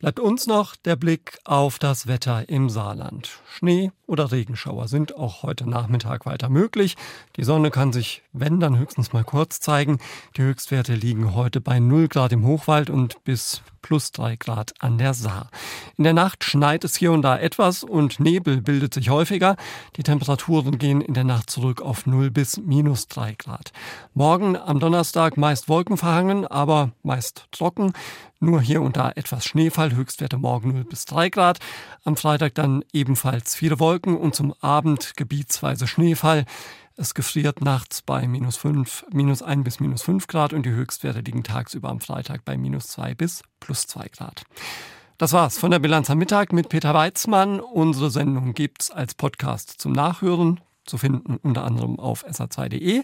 Bleibt 0.00 0.18
uns 0.18 0.46
noch 0.46 0.74
der 0.76 0.96
Blick 0.96 1.38
auf 1.44 1.78
das 1.78 2.06
Wetter 2.06 2.48
im 2.48 2.68
Saarland. 2.68 3.30
Schnee 3.46 3.92
oder 4.06 4.32
Regenschauer 4.32 4.88
sind 4.88 5.16
auch 5.16 5.42
heute 5.42 5.68
Nachmittag 5.68 6.26
weiter 6.26 6.48
möglich. 6.48 6.96
Die 7.36 7.44
Sonne 7.44 7.70
kann 7.70 7.92
sich, 7.92 8.22
wenn 8.32 8.60
dann 8.60 8.76
höchstens 8.76 9.12
mal 9.12 9.24
kurz 9.24 9.60
zeigen. 9.60 9.98
Die 10.36 10.42
Höchstwerte 10.42 10.94
liegen 10.94 11.34
heute 11.34 11.60
bei 11.60 11.78
0 11.78 12.08
Grad 12.08 12.32
im 12.32 12.44
Hochwald 12.44 12.90
und 12.90 13.22
bis 13.24 13.62
plus 13.80 14.12
3 14.12 14.36
Grad 14.36 14.72
an 14.80 14.98
der 14.98 15.14
Saar. 15.14 15.50
In 15.96 16.04
der 16.04 16.14
Nacht 16.14 16.42
schneit 16.42 16.84
es 16.84 16.96
hier 16.96 17.12
und 17.12 17.22
da 17.22 17.38
etwas 17.38 17.84
und 17.84 18.18
Nebel 18.18 18.62
bildet 18.62 18.94
sich 18.94 19.10
häufiger. 19.10 19.56
Die 19.96 20.02
Temperaturen 20.02 20.78
gehen 20.78 21.00
in 21.02 21.14
der 21.14 21.24
Nacht 21.24 21.50
zurück 21.50 21.82
auf 21.82 22.06
0 22.06 22.30
bis 22.30 22.56
minus 22.56 23.08
3 23.08 23.34
Grad. 23.34 23.72
Morgen 24.12 24.56
am 24.56 24.80
Donnerstag 24.80 25.36
meist 25.36 25.68
wolkenverhangen, 25.68 26.46
aber 26.46 26.92
meist 27.02 27.46
trocken. 27.52 27.92
Nur 28.44 28.60
hier 28.60 28.82
und 28.82 28.98
da 28.98 29.10
etwas 29.10 29.46
Schneefall, 29.46 29.94
Höchstwerte 29.94 30.36
morgen 30.36 30.74
0 30.74 30.84
bis 30.84 31.06
3 31.06 31.30
Grad. 31.30 31.60
Am 32.04 32.14
Freitag 32.14 32.54
dann 32.54 32.84
ebenfalls 32.92 33.54
viele 33.54 33.80
Wolken 33.80 34.18
und 34.18 34.34
zum 34.34 34.52
Abend 34.60 35.16
gebietsweise 35.16 35.86
Schneefall. 35.86 36.44
Es 36.94 37.14
gefriert 37.14 37.62
nachts 37.62 38.02
bei 38.02 38.28
minus 38.28 38.58
5, 38.58 39.06
minus 39.10 39.40
1 39.40 39.64
bis 39.64 39.80
minus 39.80 40.02
5 40.02 40.26
Grad 40.26 40.52
und 40.52 40.66
die 40.66 40.72
Höchstwerte 40.72 41.20
liegen 41.20 41.42
tagsüber 41.42 41.88
am 41.88 42.00
Freitag 42.00 42.44
bei 42.44 42.58
minus 42.58 42.88
2 42.88 43.14
bis 43.14 43.42
plus 43.60 43.86
2 43.86 44.08
Grad. 44.08 44.44
Das 45.16 45.32
war's 45.32 45.56
von 45.56 45.70
der 45.70 45.78
Bilanz 45.78 46.10
am 46.10 46.18
Mittag 46.18 46.52
mit 46.52 46.68
Peter 46.68 46.92
Weizmann. 46.92 47.60
Unsere 47.60 48.10
Sendung 48.10 48.52
gibt's 48.52 48.90
als 48.90 49.14
Podcast 49.14 49.80
zum 49.80 49.92
Nachhören 49.92 50.60
zu 50.84 50.98
finden, 50.98 51.36
unter 51.42 51.64
anderem 51.64 51.98
auf 51.98 52.26
sa2.de. 52.26 53.02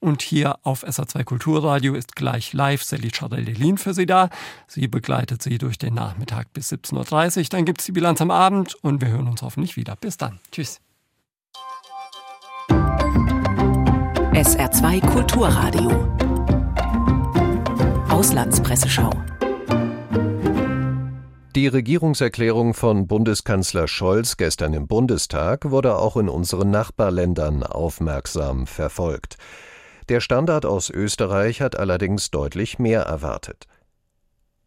Und 0.00 0.22
hier 0.22 0.58
auf 0.62 0.84
SA2 0.84 1.24
Kulturradio 1.24 1.94
ist 1.94 2.16
gleich 2.16 2.52
live 2.52 2.82
Sally 2.82 3.10
Charel-Delin 3.10 3.78
für 3.78 3.94
Sie 3.94 4.06
da. 4.06 4.30
Sie 4.66 4.88
begleitet 4.88 5.42
Sie 5.42 5.58
durch 5.58 5.78
den 5.78 5.94
Nachmittag 5.94 6.52
bis 6.52 6.72
17.30 6.72 7.38
Uhr. 7.38 7.44
Dann 7.50 7.64
gibt 7.64 7.80
es 7.80 7.86
die 7.86 7.92
Bilanz 7.92 8.20
am 8.20 8.30
Abend 8.30 8.74
und 8.82 9.00
wir 9.00 9.08
hören 9.08 9.28
uns 9.28 9.42
hoffentlich 9.42 9.76
wieder. 9.76 9.96
Bis 9.96 10.16
dann. 10.16 10.40
Tschüss. 10.50 10.80
SR2 14.32 15.00
Kulturradio. 15.12 15.90
Auslandspresseschau. 18.08 19.12
Die 21.54 21.66
Regierungserklärung 21.66 22.72
von 22.72 23.06
Bundeskanzler 23.06 23.86
Scholz 23.86 24.38
gestern 24.38 24.72
im 24.72 24.86
Bundestag 24.86 25.70
wurde 25.70 25.96
auch 25.96 26.16
in 26.16 26.30
unseren 26.30 26.70
Nachbarländern 26.70 27.62
aufmerksam 27.62 28.66
verfolgt. 28.66 29.36
Der 30.08 30.20
Standard 30.20 30.64
aus 30.64 30.88
Österreich 30.88 31.60
hat 31.60 31.78
allerdings 31.78 32.30
deutlich 32.30 32.78
mehr 32.78 33.02
erwartet. 33.02 33.66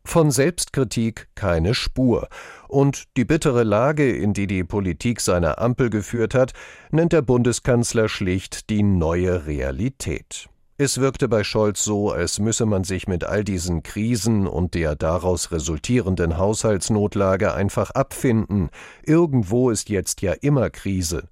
Von 0.03 0.29
Selbstkritik 0.29 1.27
keine 1.33 1.73
Spur. 1.73 2.27
Und 2.67 3.05
die 3.17 3.25
bittere 3.25 3.63
Lage, 3.63 4.15
in 4.15 4.33
die 4.33 4.45
die 4.45 4.63
Politik 4.63 5.21
seiner 5.21 5.57
Ampel 5.57 5.89
geführt 5.89 6.35
hat, 6.35 6.53
nennt 6.91 7.13
der 7.13 7.23
Bundeskanzler 7.23 8.09
schlicht 8.09 8.69
die 8.69 8.83
neue 8.83 9.47
Realität. 9.47 10.49
Es 10.77 10.99
wirkte 10.99 11.29
bei 11.29 11.45
Scholz 11.45 11.85
so, 11.85 12.11
als 12.11 12.39
müsse 12.39 12.65
man 12.65 12.83
sich 12.83 13.07
mit 13.07 13.23
all 13.23 13.45
diesen 13.45 13.81
Krisen 13.81 14.45
und 14.45 14.73
der 14.73 14.97
daraus 14.97 15.53
resultierenden 15.53 16.37
Haushaltsnotlage 16.37 17.53
einfach 17.53 17.91
abfinden. 17.91 18.69
Irgendwo 19.03 19.69
ist 19.69 19.87
jetzt 19.87 20.21
ja 20.21 20.33
immer 20.33 20.69
Krise. 20.69 21.29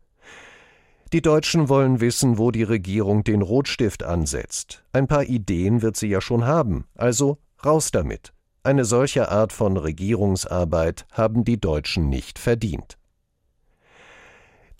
Die 1.11 1.21
Deutschen 1.21 1.67
wollen 1.67 1.99
wissen, 1.99 2.37
wo 2.37 2.51
die 2.51 2.63
Regierung 2.63 3.25
den 3.25 3.41
Rotstift 3.41 4.03
ansetzt. 4.03 4.85
Ein 4.93 5.07
paar 5.07 5.25
Ideen 5.25 5.81
wird 5.81 5.97
sie 5.97 6.07
ja 6.07 6.21
schon 6.21 6.45
haben, 6.45 6.85
also 6.95 7.37
raus 7.65 7.91
damit. 7.91 8.31
Eine 8.63 8.85
solche 8.85 9.29
Art 9.29 9.51
von 9.51 9.75
Regierungsarbeit 9.75 11.05
haben 11.11 11.43
die 11.43 11.59
Deutschen 11.59 12.07
nicht 12.07 12.39
verdient. 12.39 12.97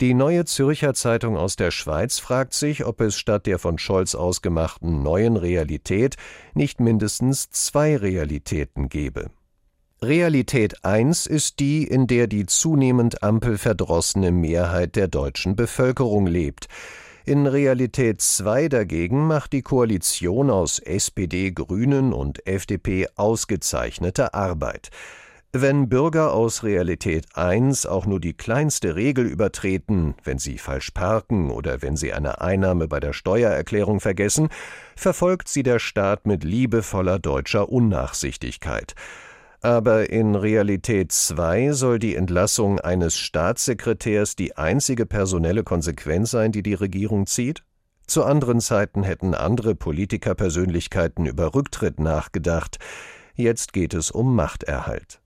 Die 0.00 0.12
Neue 0.12 0.44
Zürcher 0.44 0.92
Zeitung 0.92 1.36
aus 1.36 1.54
der 1.54 1.70
Schweiz 1.70 2.18
fragt 2.18 2.52
sich, 2.52 2.84
ob 2.84 3.00
es 3.00 3.16
statt 3.16 3.46
der 3.46 3.60
von 3.60 3.78
Scholz 3.78 4.16
ausgemachten 4.16 5.04
neuen 5.04 5.36
Realität 5.36 6.16
nicht 6.52 6.80
mindestens 6.80 7.50
zwei 7.50 7.96
Realitäten 7.96 8.88
gebe. 8.88 9.30
Realität 10.02 10.84
1 10.84 11.26
ist 11.26 11.60
die, 11.60 11.84
in 11.84 12.08
der 12.08 12.26
die 12.26 12.46
zunehmend 12.46 13.22
ampelverdrossene 13.22 14.32
Mehrheit 14.32 14.96
der 14.96 15.06
deutschen 15.06 15.54
Bevölkerung 15.54 16.26
lebt. 16.26 16.66
In 17.24 17.46
Realität 17.46 18.20
2 18.20 18.68
dagegen 18.68 19.26
macht 19.28 19.52
die 19.52 19.62
Koalition 19.62 20.50
aus 20.50 20.80
SPD, 20.80 21.52
Grünen 21.52 22.12
und 22.12 22.46
FDP 22.46 23.06
ausgezeichnete 23.14 24.34
Arbeit. 24.34 24.90
Wenn 25.56 25.88
Bürger 25.88 26.32
aus 26.32 26.64
Realität 26.64 27.26
1 27.34 27.86
auch 27.86 28.06
nur 28.06 28.18
die 28.18 28.32
kleinste 28.32 28.96
Regel 28.96 29.24
übertreten, 29.24 30.16
wenn 30.24 30.40
sie 30.40 30.58
falsch 30.58 30.90
parken 30.90 31.48
oder 31.52 31.80
wenn 31.80 31.96
sie 31.96 32.12
eine 32.12 32.40
Einnahme 32.40 32.88
bei 32.88 32.98
der 32.98 33.12
Steuererklärung 33.12 34.00
vergessen, 34.00 34.48
verfolgt 34.96 35.46
sie 35.46 35.62
der 35.62 35.78
Staat 35.78 36.26
mit 36.26 36.42
liebevoller 36.42 37.20
deutscher 37.20 37.68
Unnachsichtigkeit. 37.68 38.96
Aber 39.60 40.10
in 40.10 40.34
Realität 40.34 41.12
2 41.12 41.70
soll 41.70 42.00
die 42.00 42.16
Entlassung 42.16 42.80
eines 42.80 43.16
Staatssekretärs 43.16 44.34
die 44.34 44.56
einzige 44.56 45.06
personelle 45.06 45.62
Konsequenz 45.62 46.32
sein, 46.32 46.50
die 46.50 46.64
die 46.64 46.74
Regierung 46.74 47.28
zieht? 47.28 47.62
Zu 48.08 48.24
anderen 48.24 48.60
Zeiten 48.60 49.04
hätten 49.04 49.36
andere 49.36 49.76
Politikerpersönlichkeiten 49.76 51.26
über 51.26 51.54
Rücktritt 51.54 52.00
nachgedacht. 52.00 52.78
Jetzt 53.36 53.72
geht 53.72 53.94
es 53.94 54.10
um 54.10 54.34
Machterhalt. 54.34 55.20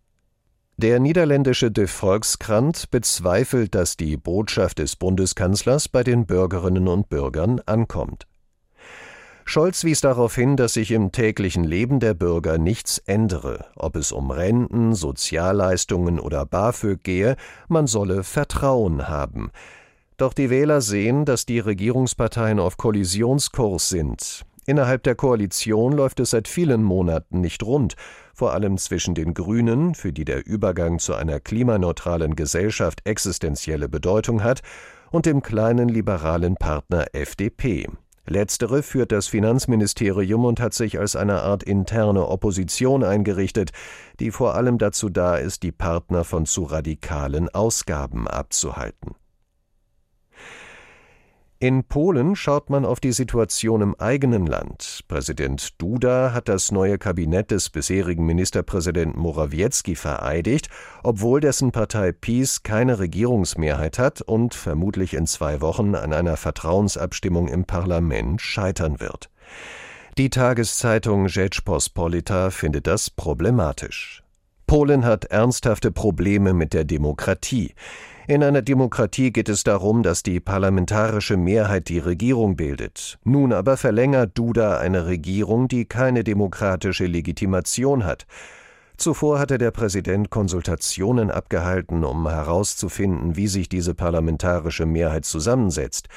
Der 0.81 1.01
niederländische 1.01 1.73
De 1.73 1.89
Volkskrant 1.89 2.93
bezweifelt, 2.93 3.75
dass 3.75 3.97
die 3.97 4.17
Botschaft 4.17 4.79
des 4.79 4.95
Bundeskanzlers 4.95 5.89
bei 5.89 6.05
den 6.05 6.25
Bürgerinnen 6.25 6.87
und 6.87 7.09
Bürgern 7.09 7.61
ankommt. 7.67 8.29
Scholz 9.45 9.83
wies 9.83 10.03
darauf 10.03 10.37
hin, 10.37 10.57
dass 10.57 10.75
sich 10.75 10.93
im 10.93 11.11
täglichen 11.11 11.65
Leben 11.65 11.99
der 11.99 12.15
Bürger 12.15 12.59
nichts 12.59 12.99
ändere, 12.99 13.65
ob 13.75 13.97
es 13.97 14.13
um 14.13 14.31
Renten, 14.31 14.95
Sozialleistungen 14.95 16.21
oder 16.21 16.47
BAföG 16.47 17.03
gehe, 17.03 17.35
man 17.67 17.89
solle 17.89 18.23
Vertrauen 18.23 19.09
haben. 19.09 19.51
Doch 20.17 20.33
die 20.33 20.49
Wähler 20.49 20.81
sehen, 20.81 21.25
dass 21.25 21.45
die 21.45 21.59
Regierungsparteien 21.59 22.61
auf 22.61 22.77
Kollisionskurs 22.77 23.89
sind. 23.89 24.45
Innerhalb 24.69 25.03
der 25.03 25.15
Koalition 25.15 25.93
läuft 25.93 26.21
es 26.21 26.29
seit 26.29 26.47
vielen 26.47 26.83
Monaten 26.83 27.41
nicht 27.41 27.63
rund, 27.63 27.97
vor 28.35 28.53
allem 28.53 28.77
zwischen 28.77 29.15
den 29.15 29.33
Grünen, 29.33 29.95
für 29.95 30.13
die 30.13 30.27
der 30.27 30.47
Übergang 30.47 30.99
zu 30.99 31.15
einer 31.15 31.41
klimaneutralen 31.41 32.37
Gesellschaft 32.37 33.01
existenzielle 33.05 33.89
Bedeutung 33.89 34.45
hat, 34.45 34.61
und 35.11 35.25
dem 35.25 35.41
kleinen 35.41 35.89
liberalen 35.89 36.57
Partner 36.57 37.07
FDP. 37.15 37.87
Letztere 38.27 38.83
führt 38.83 39.11
das 39.11 39.27
Finanzministerium 39.27 40.45
und 40.45 40.61
hat 40.61 40.75
sich 40.75 40.99
als 40.99 41.17
eine 41.17 41.41
Art 41.41 41.63
interne 41.63 42.29
Opposition 42.29 43.05
eingerichtet, 43.05 43.71
die 44.21 44.31
vor 44.31 44.55
allem 44.55 44.77
dazu 44.77 45.09
da 45.09 45.37
ist, 45.37 45.63
die 45.63 45.73
Partner 45.73 46.25
von 46.25 46.45
zu 46.45 46.65
radikalen 46.65 47.49
Ausgaben 47.49 48.29
abzuhalten. 48.29 49.15
In 51.61 51.83
Polen 51.83 52.37
schaut 52.37 52.71
man 52.71 52.85
auf 52.85 53.01
die 53.01 53.11
Situation 53.11 53.81
im 53.81 53.97
eigenen 53.99 54.47
Land. 54.47 55.01
Präsident 55.09 55.83
Duda 55.83 56.33
hat 56.33 56.49
das 56.49 56.71
neue 56.71 56.99
Kabinett 56.99 57.51
des 57.51 57.69
bisherigen 57.71 58.25
Ministerpräsidenten 58.25 59.19
Morawiecki 59.19 59.97
vereidigt, 59.97 60.69
obwohl 61.03 61.41
dessen 61.41 61.73
Partei 61.73 62.13
PiS 62.13 62.63
keine 62.63 63.01
Regierungsmehrheit 63.01 63.99
hat 63.99 64.23
und 64.23 64.55
vermutlich 64.55 65.15
in 65.15 65.27
zwei 65.27 65.61
Wochen 65.61 65.97
an 65.97 66.13
einer 66.13 66.37
Vertrauensabstimmung 66.37 67.49
im 67.49 67.65
Parlament 67.65 68.41
scheitern 68.41 69.01
wird. 69.01 69.29
Die 70.17 70.31
Tageszeitung 70.31 71.27
Rzeczpospolita 71.27 72.51
findet 72.51 72.87
das 72.87 73.11
problematisch. 73.11 74.23
Polen 74.69 75.05
hat 75.05 75.25
ernsthafte 75.25 75.91
Probleme 75.91 76.53
mit 76.53 76.73
der 76.73 76.85
Demokratie. 76.85 77.75
In 78.29 78.45
einer 78.45 78.61
Demokratie 78.61 79.33
geht 79.33 79.49
es 79.49 79.65
darum, 79.65 80.03
dass 80.03 80.23
die 80.23 80.39
parlamentarische 80.39 81.39
Mehrheit 81.39 81.89
die 81.89 81.99
Regierung 81.99 82.57
bildet. 82.57 83.19
Nun 83.25 83.55
aber 83.55 83.79
verlängert 83.79 84.37
Duda 84.37 84.77
eine 84.77 85.07
Regierung, 85.07 85.67
die 85.67 85.87
keine 85.87 86.25
demokratische 86.25 87.07
Legitimation 87.07 88.05
hat. 88.05 88.27
Zuvor 88.99 89.39
hatte 89.39 89.57
der 89.57 89.71
Präsident 89.71 90.29
Konsultationen 90.29 91.31
abgehalten, 91.31 92.05
um 92.05 92.29
herauszufinden, 92.29 93.37
wie 93.37 93.49
sich 93.49 93.71
diese 93.71 93.95
parlamentarische 93.95 94.85
Mehrheit 94.85 95.25
zusammensetzt. 95.25 96.09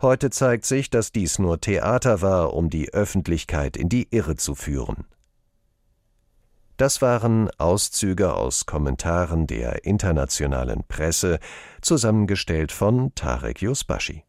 Heute 0.00 0.30
zeigt 0.30 0.64
sich, 0.64 0.90
dass 0.90 1.10
dies 1.10 1.40
nur 1.40 1.60
Theater 1.60 2.22
war, 2.22 2.54
um 2.54 2.70
die 2.70 2.94
Öffentlichkeit 2.94 3.76
in 3.76 3.88
die 3.88 4.06
Irre 4.12 4.36
zu 4.36 4.54
führen. 4.54 5.06
Das 6.78 7.02
waren 7.02 7.50
Auszüge 7.58 8.34
aus 8.34 8.64
Kommentaren 8.64 9.48
der 9.48 9.84
internationalen 9.84 10.84
Presse, 10.86 11.40
zusammengestellt 11.80 12.70
von 12.70 13.12
Tarek 13.16 13.62
Yusbashi. 13.62 14.22